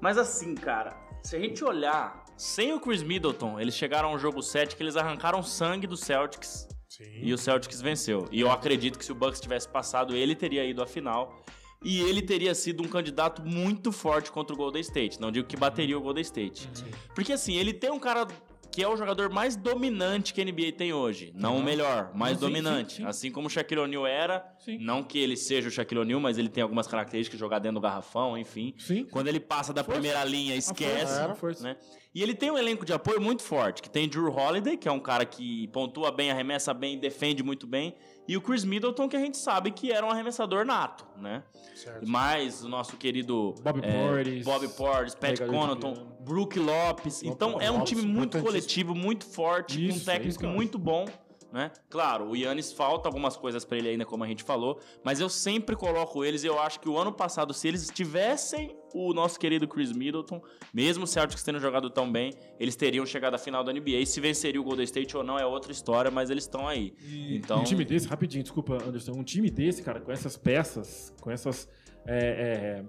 [0.00, 4.42] Mas assim, cara, se a gente olhar, sem o Chris Middleton, eles chegaram ao jogo
[4.42, 7.04] 7 que eles arrancaram sangue do Celtics Sim.
[7.20, 8.26] E o Celtics venceu.
[8.32, 11.44] E eu acredito que se o Bucks tivesse passado, ele teria ido à final.
[11.84, 15.20] E ele teria sido um candidato muito forte contra o Golden State.
[15.20, 16.68] Não digo que bateria o Golden State.
[17.14, 18.26] Porque assim, ele tem um cara
[18.70, 21.32] que é o jogador mais dominante que a NBA tem hoje.
[21.34, 22.92] Não o melhor, mais Sim, dominante.
[22.94, 23.06] sim, sim.
[23.08, 24.44] Assim como o Shaquille O'Neal era.
[24.80, 27.76] Não que ele seja o Shaquille O'Neal, mas ele tem algumas características de jogar dentro
[27.76, 28.74] do garrafão, enfim.
[28.78, 29.04] Sim.
[29.10, 30.00] Quando ele passa da Força.
[30.00, 31.20] primeira linha, esquece.
[31.62, 31.76] né?
[32.14, 34.92] E ele tem um elenco de apoio muito forte, que tem Drew Holiday, que é
[34.92, 37.94] um cara que pontua bem, arremessa bem, defende muito bem,
[38.26, 41.44] e o Chris Middleton, que a gente sabe que era um arremessador nato, né?
[41.74, 42.02] Certo.
[42.02, 46.15] E mais o nosso querido Bob é, Portis, Bob Portis, Pat piano.
[46.26, 47.22] Brook Lopes.
[47.22, 51.06] Então é um time muito coletivo, muito forte, com um técnico muito bom.
[51.52, 51.70] Né?
[51.88, 55.28] Claro, o Yannis falta algumas coisas pra ele ainda, como a gente falou, mas eu
[55.28, 56.44] sempre coloco eles.
[56.44, 60.42] Eu acho que o ano passado, se eles tivessem o nosso querido Chris Middleton,
[60.74, 64.04] mesmo o Celtics tendo jogado tão bem, eles teriam chegado à final da NBA.
[64.04, 66.92] Se venceria o Golden State ou não é outra história, mas eles estão aí.
[67.30, 69.12] então, Um time desse, rapidinho, desculpa, Anderson.
[69.12, 71.68] Um time desse, cara, com essas peças, com essas.
[72.04, 72.84] é, é,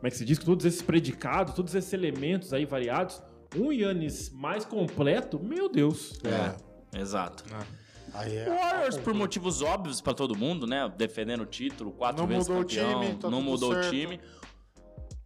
[0.00, 0.38] como é que se diz?
[0.38, 3.22] Com todos esses predicados, todos esses elementos aí variados.
[3.54, 6.18] Um Yannis mais completo, meu Deus.
[6.24, 6.98] É.
[6.98, 7.44] exato.
[8.14, 8.48] Aí é.
[8.48, 10.90] O Warriors, por motivos óbvios pra todo mundo, né?
[10.96, 13.88] Defendendo o título, quatro Não vezes mudou o campeão, time, tá não mudou certo.
[13.88, 14.20] o time.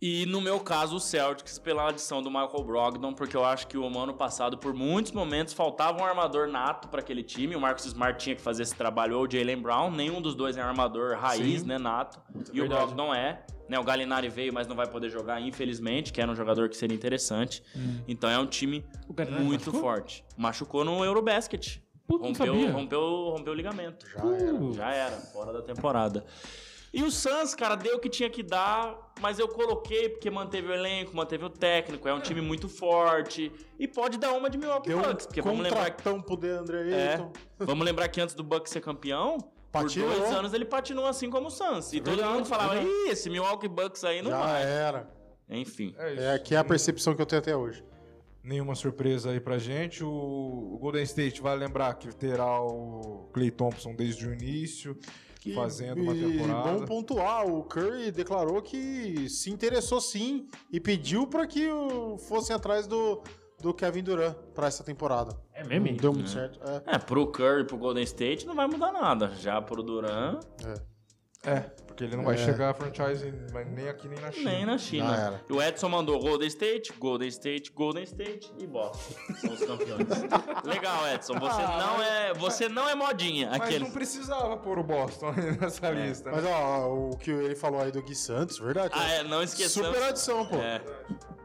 [0.07, 3.79] E no meu caso, o Celtics, pela adição do Michael Brogdon, porque eu acho que
[3.79, 7.57] o ano passado, por muitos momentos, faltava um armador nato pra aquele time.
[7.57, 9.91] O Marcus Smart tinha que fazer esse trabalho, ou o Jalen Brown.
[9.91, 11.69] Nenhum dos dois é armador raiz, Sim.
[11.69, 11.79] né?
[11.79, 12.21] Nato.
[12.53, 12.69] E o.
[12.69, 13.47] Brogdon é.
[13.67, 16.77] Né, o Galinari veio, mas não vai poder jogar, infelizmente, que era um jogador que
[16.77, 17.63] seria interessante.
[18.07, 18.85] Então é um time
[19.41, 19.81] muito machucou?
[19.81, 20.23] forte.
[20.37, 21.83] Machucou no Eurobasket.
[22.07, 24.07] Puta, Rompeu, rompeu, rompeu o ligamento.
[24.07, 24.55] Já era.
[24.55, 26.27] Uh, Já era, fora da temporada.
[26.97, 30.69] E o Suns, cara, deu o que tinha que dar, mas eu coloquei porque manteve
[30.69, 34.57] o elenco, manteve o técnico, é um time muito forte e pode dar uma de
[34.57, 37.13] Milwaukee Deu Bucks, porque vamos lembrar, que- pro DeAndre É.
[37.15, 37.33] Ayton.
[37.59, 39.39] vamos lembrar que antes do Bucks ser campeão,
[39.73, 40.09] Patinou.
[40.09, 41.93] por dois anos ele patinou assim como o Suns.
[41.93, 42.89] E todo verdade, mundo falava, verdade.
[43.07, 44.63] ih, esse Milwaukee Bucks aí não Já vai.
[44.63, 45.11] era.
[45.51, 45.95] Enfim.
[45.99, 46.23] É isso.
[46.23, 47.85] É que é a percepção que eu tenho até hoje.
[48.43, 50.05] Nenhuma surpresa aí pra gente.
[50.05, 50.09] O
[50.75, 54.97] o Golden State vai lembrar que terá o Clay Thompson desde o início,
[55.53, 56.71] fazendo uma temporada.
[56.79, 62.55] bom pontuar, o Curry declarou que se interessou sim e pediu para que o- fossem
[62.55, 63.23] atrás do,
[63.61, 65.37] do Kevin Durant para essa temporada.
[65.53, 65.87] É mesmo?
[65.89, 66.59] Não deu muito certo.
[66.87, 66.95] É.
[66.95, 69.33] É, pro Curry e pro Golden State não vai mudar nada.
[69.41, 70.39] Já pro Duran,
[71.47, 72.39] É, porque ele não vai É.
[72.39, 73.33] chegar a franchise
[73.73, 74.51] nem aqui nem na China.
[74.51, 75.41] nem na China.
[75.49, 79.15] E o Edson mandou Golden State, Golden State, Golden State e Boston.
[79.37, 80.09] São os campeões.
[80.67, 81.35] Legal, Edson.
[81.39, 83.49] Você não é, você não é modinha.
[83.51, 83.85] Mas Aquele.
[83.85, 86.31] não precisava pôr o Boston aí nessa lista.
[86.33, 86.37] né?
[86.37, 88.91] Mas ó, o que ele falou aí do Gui Santos, verdade?
[88.93, 89.89] Ah, é, não esqueçamos.
[89.89, 90.57] Super adição, pô.
[90.57, 90.83] É,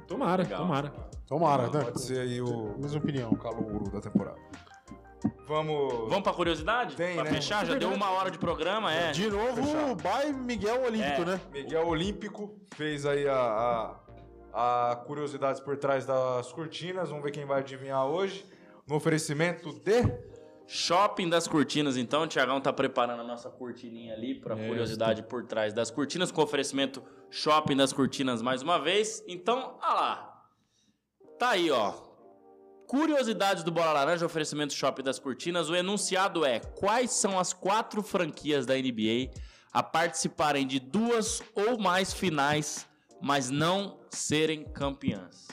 [0.07, 0.61] Tomara, Legal.
[0.61, 0.93] tomara.
[1.27, 1.83] Tomara, né?
[1.83, 3.29] Pode ser aí o, Mesma opinião.
[3.29, 4.39] o calouro da temporada.
[5.45, 5.93] Vamos.
[6.09, 6.95] Vamos pra curiosidade?
[6.95, 7.31] Tem, pra né?
[7.31, 7.65] fechar?
[7.65, 9.11] Já deu uma hora de programa, é.
[9.11, 10.33] De novo, Fechar.
[10.33, 11.25] Miguel Olímpico, É.
[11.25, 11.41] né?
[11.51, 13.95] Miguel Olímpico fez aí a,
[14.53, 17.09] a, a curiosidades por trás das cortinas.
[17.09, 18.45] Vamos ver quem vai adivinhar hoje.
[18.87, 20.29] No oferecimento de.
[20.71, 22.21] Shopping das cortinas, então.
[22.21, 26.43] O Tiagão tá preparando a nossa cortininha ali pra curiosidade por trás das cortinas, com
[26.43, 27.01] oferecimento
[27.31, 29.23] Shopping das Cortinas mais uma vez.
[29.27, 30.43] Então, ah lá.
[31.39, 32.08] Tá aí, ó.
[32.89, 35.69] Curiosidades do Bola Laranja, oferecimento Shopping das Cortinas.
[35.69, 39.29] O enunciado é: quais são as quatro franquias da NBA
[39.71, 42.87] a participarem de duas ou mais finais,
[43.21, 45.49] mas não serem campeãs?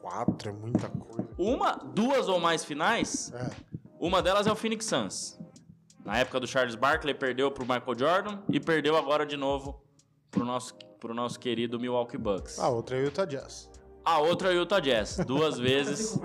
[0.00, 1.28] Quatro é muita coisa.
[1.38, 3.32] Uma, duas ou mais finais?
[3.32, 3.50] É.
[4.00, 5.38] Uma delas é o Phoenix Suns.
[6.04, 9.80] Na época do Charles Barkley, perdeu pro Michael Jordan e perdeu agora de novo
[10.32, 12.58] pro nosso, pro nosso querido Milwaukee Bucks.
[12.58, 13.70] A outra é o Utah Jazz.
[14.04, 16.18] A outra é o Utah Jazz, duas vezes.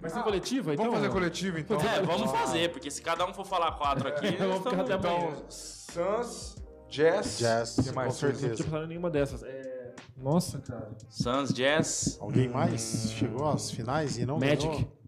[0.00, 0.86] Vai ser coletiva, então?
[0.86, 1.78] Vamos fazer coletivo então?
[1.80, 4.94] É, vamos fazer, porque se cada um for falar quatro aqui, Vamos nós ficar até
[4.94, 5.28] amanhã.
[5.28, 6.56] Então, Suns,
[6.88, 7.38] Jazz.
[7.38, 8.32] Jazz, que mais com surge?
[8.32, 8.64] Não tinha certeza.
[8.64, 9.42] pensado em nenhuma dessas.
[9.42, 9.94] É...
[10.16, 10.90] Nossa, cara.
[11.08, 14.66] Suns, Jazz, Alguém mais chegou às finais e não Magic.
[14.66, 14.99] ganhou?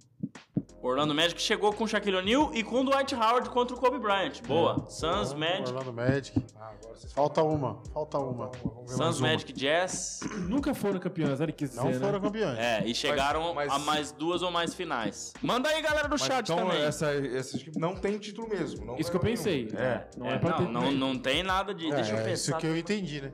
[0.82, 3.98] Orlando Magic chegou com o Shaquille O'Neal e com o Dwight Howard contra o Kobe
[3.98, 4.40] Bryant.
[4.46, 4.84] Boa.
[4.88, 6.44] Suns, Magic, Orlando Magic.
[6.58, 6.72] Ah,
[7.14, 8.50] Falta uma, falta uma.
[8.86, 9.20] Suns.
[9.20, 10.20] Magic, Jazz.
[10.48, 12.58] Nunca foram campeões, era que Não foram campeões.
[12.58, 15.32] É, e chegaram mas- a mais duas ou mais finais.
[15.42, 16.82] Manda aí, galera do Mas chat então, também.
[16.82, 18.84] essa, essa não tem título mesmo.
[18.86, 19.66] não Isso que eu pensei.
[19.66, 19.78] nenhum.
[19.78, 20.72] É, não é, É, pra não, ter.
[20.72, 21.90] não, não tem nada de.
[21.90, 22.32] É, deixa eu é pensar.
[22.52, 23.32] isso que eu entendi, né?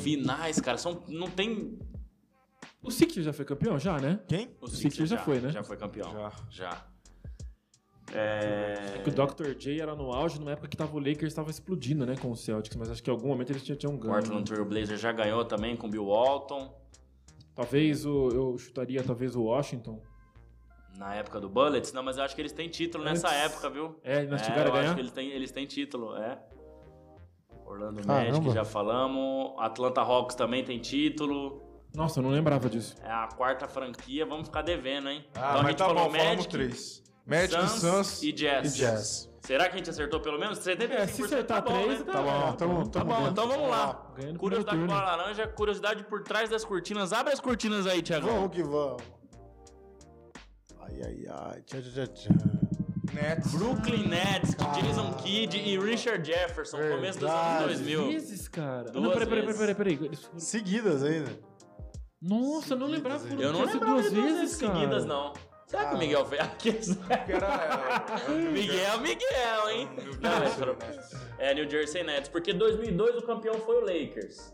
[0.00, 1.78] Finais, cara, são, não tem.
[2.82, 3.78] O Sixers já foi campeão?
[3.78, 4.20] Já, né?
[4.26, 4.56] Quem?
[4.60, 5.50] O Sixers já foi, né?
[5.50, 6.10] Já foi campeão.
[6.12, 6.32] Já.
[6.50, 6.86] Já.
[8.14, 9.00] É...
[9.02, 9.54] Que o Dr.
[9.56, 12.36] J era no auge numa época que tava o Lakers estava explodindo, né, com o
[12.36, 14.12] Celtics, mas acho que em algum momento eles já tinham O ganho.
[14.14, 16.76] Portland Trail Blazer já ganhou também com o Bill Walton.
[17.54, 20.02] Talvez o, eu chutaria talvez o Washington.
[20.98, 21.92] Na época do Bullets?
[21.92, 23.40] Não, mas eu acho que eles têm título nessa Antes.
[23.52, 23.96] época, viu?
[24.04, 24.94] É, eles É, chegaram eu a acho ganhar?
[24.94, 26.38] que eles têm, eles têm título, é.
[27.64, 28.30] Orlando Caramba.
[28.38, 29.54] Magic, já falamos.
[29.58, 31.62] Atlanta Hawks também tem título.
[31.94, 32.96] Nossa, eu não lembrava disso.
[33.02, 35.24] É a quarta franquia, vamos ficar devendo, hein?
[35.34, 37.02] Ah, então a mas gente tá falou bom, Magic, três.
[37.26, 38.74] Magic, Suns, Suns e Jazz.
[38.74, 39.32] E Jazz.
[39.42, 40.58] Será que a gente acertou pelo menos?
[40.60, 42.04] 75% É, se acertar tá bom, três, né?
[42.06, 44.12] tá Tá bom, Tá bom, então vamos lá.
[44.16, 47.12] Ganhando Curiosidade com a laranja, curiosidade por trás das cortinas.
[47.12, 48.26] Abre as cortinas aí, Thiago.
[48.26, 49.02] Vamos que vamos.
[50.80, 51.62] Ai, ai, ai.
[51.62, 52.30] Tchá, tchá, tchá.
[53.12, 53.52] Nets.
[53.54, 57.74] Brooklyn Nets, de Jason Kidd e Richard Jefferson, começo dos anos Verdade.
[57.74, 58.06] 2000.
[58.06, 58.90] Vezes, cara.
[58.90, 61.30] Duas não, peraí, peraí, peraí, peraí, Seguidas ainda.
[62.22, 63.18] Nossa, eu não lembrava.
[63.18, 65.32] Seguidas, foram Eu não lembrava duas vezes, vezes seguidas, não.
[65.66, 66.40] Será que o Miguel fez?
[66.42, 69.88] Aqui, Que era, é, Miguel, Miguel, hein?
[70.20, 70.30] Não,
[71.38, 74.52] é, é New Jersey Nets, porque 2002 o campeão foi o Lakers.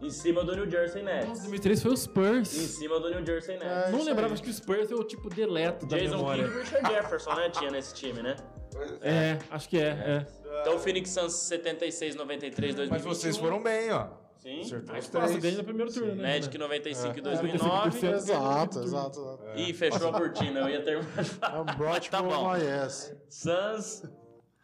[0.00, 1.38] Em cima do New Jersey Nossa, Nets.
[1.40, 2.48] 2003 foi os Em Spurs.
[2.48, 3.88] cima do New Jersey Nets.
[3.88, 6.44] É, não lembrava, acho que o Spurs eu, tipo, deleto da Jason memória.
[6.44, 7.50] Kidd e Richard Jefferson, né?
[7.50, 8.36] Tinha nesse time, né?
[9.00, 10.26] É, acho que é, é.
[10.60, 12.90] Então o Phoenix Suns 76, 93, 2021.
[13.08, 14.06] Mas vocês foram bem, ó.
[14.38, 14.60] Sim.
[14.60, 15.12] Acertou os três.
[15.30, 16.34] Nossa, ganhei no primeiro turno, né?
[16.34, 17.90] Magic 95 e É, 2009.
[18.00, 18.14] 95%.
[18.14, 19.40] Exato, exato, exato.
[19.56, 20.60] Ih, fechou a cortina.
[20.60, 21.76] Eu ia terminar de falar.
[21.76, 22.52] Brought Tá bom.
[23.28, 24.02] Suns,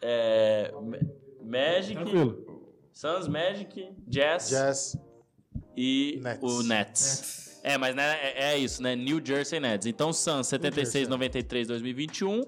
[0.00, 0.98] é, Ma-
[1.42, 2.72] Magic, Tranquilo.
[2.92, 4.96] Suns, Magic, Jazz, Jazz.
[5.76, 6.42] e Nets.
[6.42, 7.60] o Nets.
[7.64, 8.94] É, mas né, é, é isso, né?
[8.94, 9.86] New Jersey Nets.
[9.86, 11.10] Então, Suns 76, Jersey.
[11.10, 12.42] 93, 2021.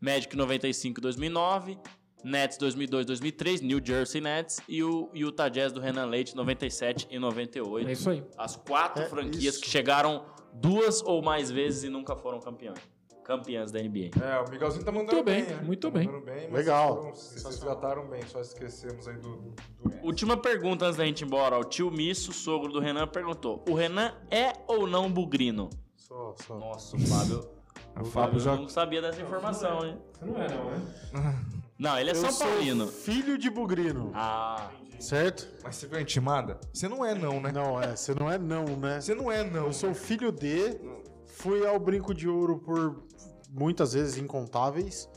[0.00, 1.76] Magic 95, 2009.
[2.24, 3.60] Nets 2002, 2003.
[3.60, 4.60] New Jersey Nets.
[4.68, 7.88] E o Utah Jazz do Renan Leite 97 e 98.
[7.88, 8.24] É isso aí.
[8.36, 9.60] As quatro É franquias isso.
[9.62, 12.78] que chegaram duas ou mais vezes e nunca foram campeões.
[13.24, 14.10] Campeãs da NBA.
[14.24, 15.60] É, o Miguelzinho tá mandando Muito bem, né?
[15.62, 16.08] muito Tá bem.
[16.22, 16.96] bem mas Legal.
[16.96, 19.54] Foram, vocês trataram bem, só esquecemos aí do, do.
[20.02, 21.58] Última pergunta antes da gente ir embora.
[21.58, 25.68] O tio Misso, sogro do Renan, perguntou: O Renan é ou não bugrino?
[25.94, 26.58] Só, só.
[26.58, 27.50] Nossa, o Fábio.
[28.00, 28.54] O Fábio já.
[28.54, 29.98] não sabia dessa informação, hein?
[30.12, 31.44] Você não é, não, né?
[31.78, 32.88] Não, ele é Eu São sou Paulino.
[32.88, 35.46] filho de bugrino, Ah, certo?
[35.62, 36.58] Mas você viu a intimada?
[36.72, 37.52] Você não é não, né?
[37.52, 39.00] Não, é, você não é não, né?
[39.00, 39.66] Você não é não.
[39.66, 40.78] Eu sou filho de,
[41.26, 43.04] fui ao Brinco de Ouro por
[43.50, 45.08] muitas vezes incontáveis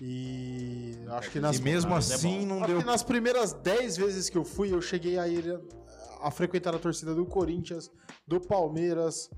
[0.00, 2.46] e acho que nas, E mesmo Mas é assim bom.
[2.46, 2.78] não acho deu.
[2.80, 5.58] que nas primeiras 10 vezes que eu fui, eu cheguei a ir
[6.22, 7.90] a frequentar a torcida do Corinthians,
[8.26, 9.30] do Palmeiras,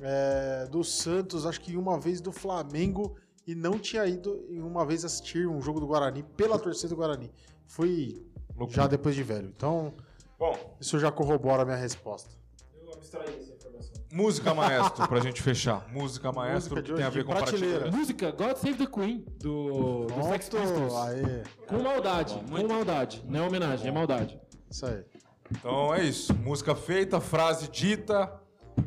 [0.00, 3.16] é, do Santos, acho que uma vez do Flamengo
[3.48, 6.96] e não tinha ido em uma vez assistir um jogo do Guarani pela torcida do
[6.96, 7.30] Guarani.
[7.66, 8.22] Fui
[8.54, 8.82] Loucura.
[8.82, 9.48] já depois de velho.
[9.56, 9.94] Então,
[10.38, 12.28] Bom, isso já corrobora a minha resposta.
[12.84, 13.92] Eu abstraí essa informação.
[14.12, 15.88] música maestro, pra gente fechar.
[15.90, 17.66] Música maestro, Música de que tem a ver com prateleira.
[17.80, 17.96] prateleira.
[17.96, 20.94] Música God Save the Queen, do, do Sex Pistols.
[20.94, 23.24] aê, Com maldade, Bom, com maldade.
[23.26, 24.38] Não é homenagem, é maldade.
[24.70, 25.02] isso aí.
[25.50, 26.34] Então é isso.
[26.34, 28.30] Música feita, frase dita,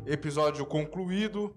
[0.06, 1.56] episódio concluído.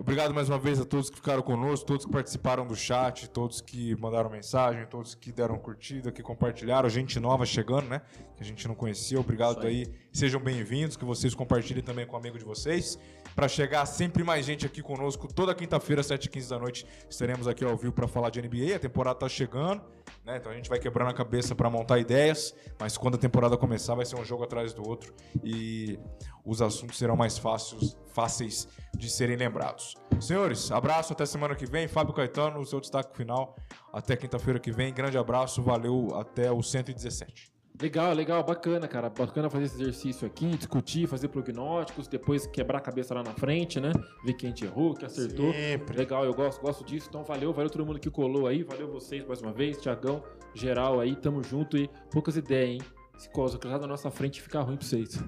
[0.00, 3.60] Obrigado mais uma vez a todos que ficaram conosco, todos que participaram do chat, todos
[3.60, 8.00] que mandaram mensagem, todos que deram curtida, que compartilharam, gente nova chegando, né?
[8.34, 9.20] Que a gente não conhecia.
[9.20, 9.82] Obrigado aí.
[9.82, 9.94] aí.
[10.10, 12.98] Sejam bem-vindos, que vocês compartilhem também com o amigo de vocês.
[13.40, 17.74] Para chegar sempre mais gente aqui conosco, toda quinta-feira, 7h15 da noite, estaremos aqui ao
[17.74, 18.76] vivo para falar de NBA.
[18.76, 19.80] A temporada tá chegando,
[20.26, 20.36] né?
[20.36, 23.94] Então a gente vai quebrando a cabeça para montar ideias, mas quando a temporada começar,
[23.94, 25.98] vai ser um jogo atrás do outro e
[26.44, 29.94] os assuntos serão mais fáceis, fáceis de serem lembrados.
[30.20, 31.88] Senhores, abraço, até semana que vem.
[31.88, 33.56] Fábio Caetano, o seu destaque final.
[33.90, 34.92] Até quinta-feira que vem.
[34.92, 37.49] Grande abraço, valeu, até o 117.
[37.80, 39.08] Legal, legal, bacana, cara.
[39.08, 43.80] Bacana fazer esse exercício aqui, discutir, fazer prognósticos, depois quebrar a cabeça lá na frente,
[43.80, 43.90] né?
[44.22, 45.50] Ver quem errou, que acertou.
[45.50, 45.96] Sempre.
[45.96, 47.06] Legal, eu gosto, gosto disso.
[47.08, 50.22] Então valeu, valeu todo mundo que colou aí, valeu vocês mais uma vez, Tiagão,
[50.54, 52.80] geral aí, tamo junto e poucas ideias, hein?
[53.16, 55.18] Se coisa cruzar na nossa frente fica ruim pra vocês.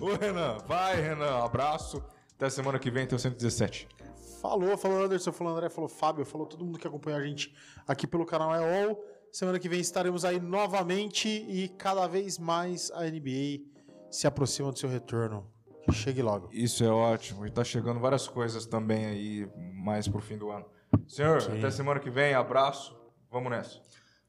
[0.00, 2.02] Ô, Renan, vai, Renan, abraço.
[2.36, 3.86] Até semana que vem, tem o 117.
[4.40, 7.54] Falou, falou Anderson, falou André, falou Fábio, falou todo mundo que acompanha a gente
[7.86, 9.00] aqui pelo canal É All.
[9.32, 13.64] Semana que vem estaremos aí novamente e cada vez mais a NBA
[14.10, 15.50] se aproxima do seu retorno.
[15.86, 16.50] Que chegue logo.
[16.52, 17.46] Isso é ótimo.
[17.46, 20.66] E tá chegando várias coisas também aí, mais pro fim do ano.
[21.08, 22.94] Senhor, até semana que vem, abraço.
[23.30, 23.80] Vamos nessa.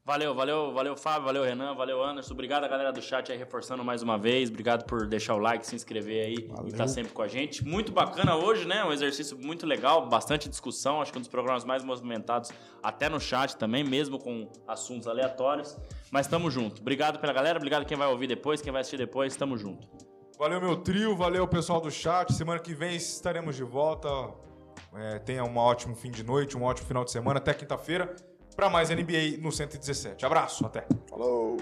[0.06, 2.34] Valeu, valeu, valeu, Fábio, valeu, Renan, valeu, Anderson.
[2.34, 4.50] Obrigado a galera do chat aí reforçando mais uma vez.
[4.50, 6.34] Obrigado por deixar o like, se inscrever aí
[6.66, 7.64] e estar sempre com a gente.
[7.64, 8.84] Muito bacana hoje, né?
[8.84, 11.00] Um exercício muito legal, bastante discussão.
[11.00, 12.52] Acho que um dos programas mais movimentados,
[12.82, 15.74] até no chat também, mesmo com assuntos aleatórios.
[16.10, 16.82] Mas tamo junto.
[16.82, 19.34] Obrigado pela galera, obrigado quem vai ouvir depois, quem vai assistir depois.
[19.34, 19.88] Tamo junto.
[20.38, 22.30] Valeu, meu trio, valeu, pessoal do chat.
[22.30, 24.10] Semana que vem estaremos de volta.
[24.94, 27.38] É, tenha um ótimo fim de noite, um ótimo final de semana.
[27.38, 28.14] Até quinta-feira,
[28.54, 30.24] para mais NBA no 117.
[30.24, 30.86] Abraço, até.
[31.08, 31.58] Falou!